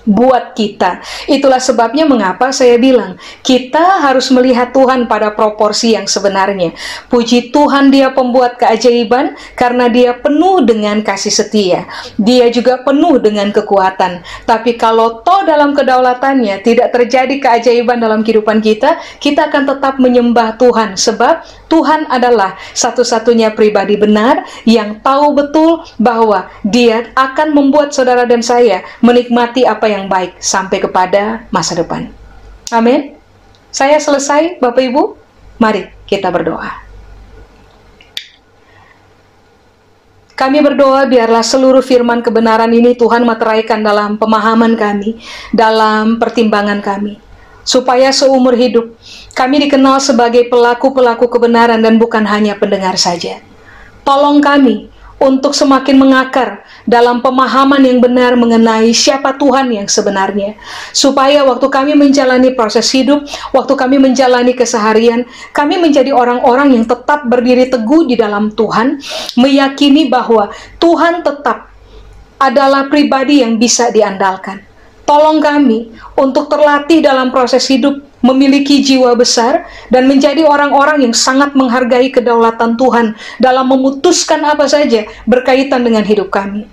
buat 0.09 0.55
kita. 0.59 1.03
Itulah 1.31 1.63
sebabnya 1.63 2.07
mengapa 2.07 2.51
saya 2.51 2.79
bilang 2.79 3.19
kita 3.47 4.03
harus 4.03 4.31
melihat 4.35 4.75
Tuhan 4.75 5.07
pada 5.07 5.35
proporsi 5.35 5.95
yang 5.95 6.11
sebenarnya. 6.11 6.75
Puji 7.07 7.55
Tuhan 7.55 7.91
dia 7.95 8.11
pembuat 8.11 8.59
keajaiban 8.59 9.39
karena 9.55 9.87
dia 9.87 10.17
penuh 10.17 10.65
dengan 10.67 11.01
kasih 11.03 11.33
setia. 11.33 11.87
Dia 12.19 12.51
juga 12.51 12.83
penuh 12.83 13.23
dengan 13.23 13.51
kekuatan. 13.55 14.23
Tapi 14.47 14.75
kalau 14.75 15.23
toh 15.23 15.47
dalam 15.47 15.75
kedaulatannya 15.77 16.63
tidak 16.67 16.91
terjadi 16.95 17.35
keajaiban 17.39 18.03
dalam 18.03 18.27
kehidupan 18.27 18.59
kita, 18.59 18.99
kita 19.23 19.49
akan 19.51 19.77
tetap 19.77 19.95
menyembah 20.03 20.59
Tuhan 20.59 20.99
sebab 20.99 21.47
Tuhan 21.71 22.05
adalah 22.13 22.59
satu-satunya 22.77 23.57
pribadi 23.57 23.97
benar 23.97 24.45
yang 24.69 25.01
tahu 25.01 25.33
betul 25.33 25.81
bahwa 25.97 26.49
dia 26.67 27.09
akan 27.17 27.57
membuat 27.57 27.97
saudara 27.97 28.29
dan 28.29 28.45
saya 28.45 28.85
menikmati 29.01 29.65
apa 29.65 29.92
yang 29.93 30.09
baik 30.09 30.41
sampai 30.41 30.81
kepada 30.81 31.45
masa 31.53 31.77
depan. 31.77 32.09
Amin. 32.73 33.17
Saya 33.73 33.97
selesai, 34.01 34.61
Bapak 34.61 34.85
Ibu. 34.85 35.17
Mari 35.61 35.89
kita 36.05 36.29
berdoa. 36.29 36.83
Kami 40.37 40.59
berdoa 40.61 41.07
biarlah 41.07 41.41
seluruh 41.41 41.81
firman 41.81 42.21
kebenaran 42.21 42.69
ini 42.69 42.99
Tuhan 42.99 43.23
materaikan 43.23 43.81
dalam 43.81 44.21
pemahaman 44.21 44.77
kami, 44.77 45.17
dalam 45.57 46.21
pertimbangan 46.21 46.85
kami. 46.85 47.17
Supaya 47.63 48.11
seumur 48.11 48.59
hidup 48.59 48.93
kami 49.33 49.65
dikenal 49.65 50.03
sebagai 50.03 50.51
pelaku-pelaku 50.51 51.31
kebenaran 51.31 51.79
dan 51.81 51.97
bukan 51.97 52.27
hanya 52.29 52.59
pendengar 52.59 52.99
saja. 52.99 53.41
Tolong 54.03 54.43
kami 54.43 54.92
untuk 55.23 55.55
semakin 55.55 56.03
mengakar 56.03 56.67
dalam 56.83 57.23
pemahaman 57.23 57.79
yang 57.79 58.03
benar 58.03 58.35
mengenai 58.35 58.91
siapa 58.91 59.39
Tuhan 59.39 59.71
yang 59.71 59.87
sebenarnya, 59.87 60.59
supaya 60.91 61.47
waktu 61.47 61.71
kami 61.71 61.95
menjalani 61.95 62.51
proses 62.59 62.91
hidup, 62.91 63.23
waktu 63.55 63.79
kami 63.79 64.03
menjalani 64.03 64.51
keseharian, 64.51 65.23
kami 65.55 65.79
menjadi 65.79 66.11
orang-orang 66.11 66.75
yang 66.75 66.85
tetap 66.85 67.31
berdiri 67.31 67.71
teguh 67.71 68.11
di 68.11 68.19
dalam 68.19 68.51
Tuhan, 68.51 68.99
meyakini 69.39 70.11
bahwa 70.11 70.51
Tuhan 70.83 71.23
tetap 71.23 71.71
adalah 72.43 72.91
pribadi 72.91 73.47
yang 73.47 73.63
bisa 73.63 73.95
diandalkan. 73.95 74.59
Tolong 75.07 75.39
kami 75.39 75.95
untuk 76.19 76.51
terlatih 76.51 76.99
dalam 76.99 77.31
proses 77.31 77.63
hidup 77.71 78.12
memiliki 78.23 78.81
jiwa 78.81 79.13
besar, 79.19 79.67
dan 79.91 80.07
menjadi 80.09 80.47
orang-orang 80.47 81.05
yang 81.05 81.15
sangat 81.15 81.53
menghargai 81.53 82.09
kedaulatan 82.09 82.79
Tuhan 82.79 83.19
dalam 83.43 83.69
memutuskan 83.69 84.41
apa 84.47 84.65
saja 84.71 85.05
berkaitan 85.27 85.83
dengan 85.83 86.07
hidup 86.07 86.31
kami. 86.33 86.65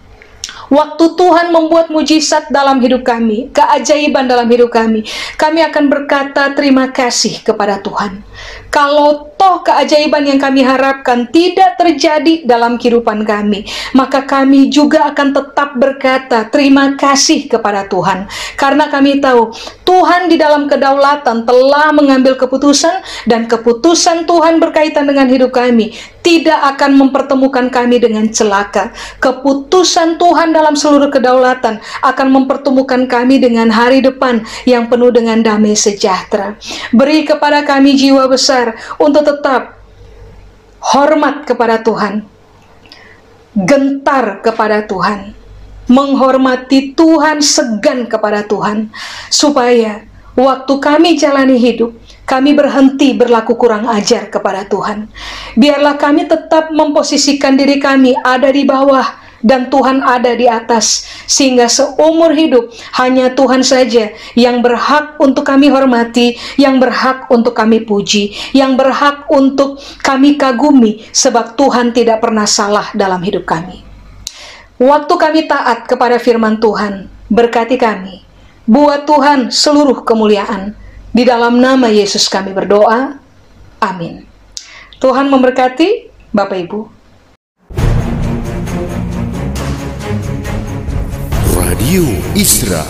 Waktu 0.69 1.17
Tuhan 1.17 1.49
membuat 1.49 1.89
mujizat 1.89 2.53
dalam 2.53 2.77
hidup 2.77 3.01
kami, 3.01 3.49
keajaiban 3.49 4.29
dalam 4.29 4.45
hidup 4.45 4.69
kami, 4.69 5.01
kami 5.33 5.65
akan 5.65 5.89
berkata 5.89 6.53
terima 6.53 6.93
kasih 6.93 7.41
kepada 7.41 7.81
Tuhan. 7.81 8.21
Kalau 8.69 9.33
toh 9.33 9.65
keajaiban 9.65 10.29
yang 10.29 10.37
kami 10.37 10.61
harapkan 10.61 11.25
tidak 11.33 11.73
terjadi 11.81 12.45
dalam 12.45 12.77
kehidupan 12.77 13.25
kami, 13.25 13.65
maka 13.97 14.29
kami 14.29 14.69
juga 14.69 15.09
akan 15.09 15.33
tetap 15.33 15.73
berkata 15.73 16.45
terima 16.53 16.93
kasih 16.93 17.49
kepada 17.49 17.89
Tuhan. 17.89 18.29
Karena 18.53 18.93
kami 18.93 19.17
tahu 19.17 19.49
Tuhan 19.81 20.29
di 20.29 20.37
dalam 20.37 20.69
kedaulatan 20.69 21.49
telah 21.49 21.89
mengambil 21.97 22.37
keputusan 22.37 23.01
dan 23.25 23.49
keputusan 23.49 24.29
Tuhan 24.29 24.61
berkaitan 24.61 25.09
dengan 25.09 25.25
hidup 25.25 25.49
kami 25.49 25.97
tidak 26.29 26.77
akan 26.77 26.93
mempertemukan 26.93 27.73
kami 27.73 27.97
dengan 27.97 28.29
celaka. 28.29 28.93
Keputusan 29.17 30.21
Tuhan 30.21 30.53
dalam 30.53 30.77
seluruh 30.77 31.09
kedaulatan 31.09 31.81
akan 32.05 32.27
mempertemukan 32.29 33.09
kami 33.09 33.41
dengan 33.41 33.73
hari 33.73 34.05
depan 34.05 34.45
yang 34.69 34.85
penuh 34.85 35.09
dengan 35.09 35.41
damai 35.41 35.73
sejahtera. 35.73 36.53
Beri 36.93 37.25
kepada 37.25 37.65
kami 37.65 37.97
jiwa 37.97 38.29
besar 38.29 38.77
untuk 39.01 39.25
tetap 39.25 39.81
hormat 40.93 41.49
kepada 41.49 41.81
Tuhan, 41.81 42.21
gentar 43.65 44.45
kepada 44.45 44.85
Tuhan, 44.85 45.33
menghormati 45.89 46.93
Tuhan, 46.93 47.41
segan 47.41 48.05
kepada 48.05 48.45
Tuhan, 48.45 48.93
supaya 49.33 50.05
waktu 50.37 50.73
kami 50.77 51.17
jalani 51.17 51.57
hidup, 51.57 51.97
kami 52.29 52.53
berhenti 52.53 53.17
berlaku 53.17 53.57
kurang 53.57 53.89
ajar 53.89 54.29
kepada 54.29 54.69
Tuhan. 54.69 55.09
Biarlah 55.57 55.97
kami 55.97 56.29
tetap 56.29 56.69
memposisikan 56.69 57.57
diri 57.57 57.81
kami 57.81 58.13
ada 58.21 58.53
di 58.53 58.69
bawah 58.69 59.17
dan 59.41 59.71
Tuhan 59.71 60.03
ada 60.03 60.35
di 60.35 60.45
atas, 60.45 61.07
sehingga 61.25 61.71
seumur 61.71 62.35
hidup 62.35 62.69
hanya 62.99 63.31
Tuhan 63.33 63.63
saja 63.63 64.11
yang 64.35 64.59
berhak 64.59 65.15
untuk 65.17 65.47
kami 65.47 65.71
hormati, 65.71 66.35
yang 66.59 66.77
berhak 66.77 67.31
untuk 67.31 67.55
kami 67.55 67.81
puji, 67.81 68.35
yang 68.51 68.75
berhak 68.75 69.25
untuk 69.31 69.79
kami 70.03 70.35
kagumi, 70.35 71.07
sebab 71.15 71.55
Tuhan 71.55 71.95
tidak 71.95 72.19
pernah 72.19 72.45
salah 72.45 72.91
dalam 72.91 73.23
hidup 73.23 73.47
kami. 73.47 73.81
Waktu 74.79 75.13
kami 75.15 75.41
taat 75.47 75.87
kepada 75.87 76.19
firman 76.19 76.59
Tuhan, 76.59 77.07
berkati 77.31 77.75
kami. 77.79 78.23
Buat 78.67 79.07
Tuhan 79.07 79.49
seluruh 79.49 80.03
kemuliaan. 80.03 80.88
Di 81.09 81.25
dalam 81.25 81.57
nama 81.57 81.89
Yesus 81.89 82.29
kami 82.29 82.53
berdoa. 82.53 83.17
Amin. 83.81 84.29
Tuhan 85.01 85.25
memberkati 85.25 86.11
Bapak 86.29 86.59
Ibu. 86.69 86.79
Radio 91.57 92.05
Isra 92.37 92.85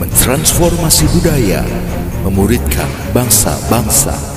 mentransformasi 0.00 1.04
budaya 1.12 1.60
memuridkan 2.24 2.88
bangsa-bangsa. 3.12 4.29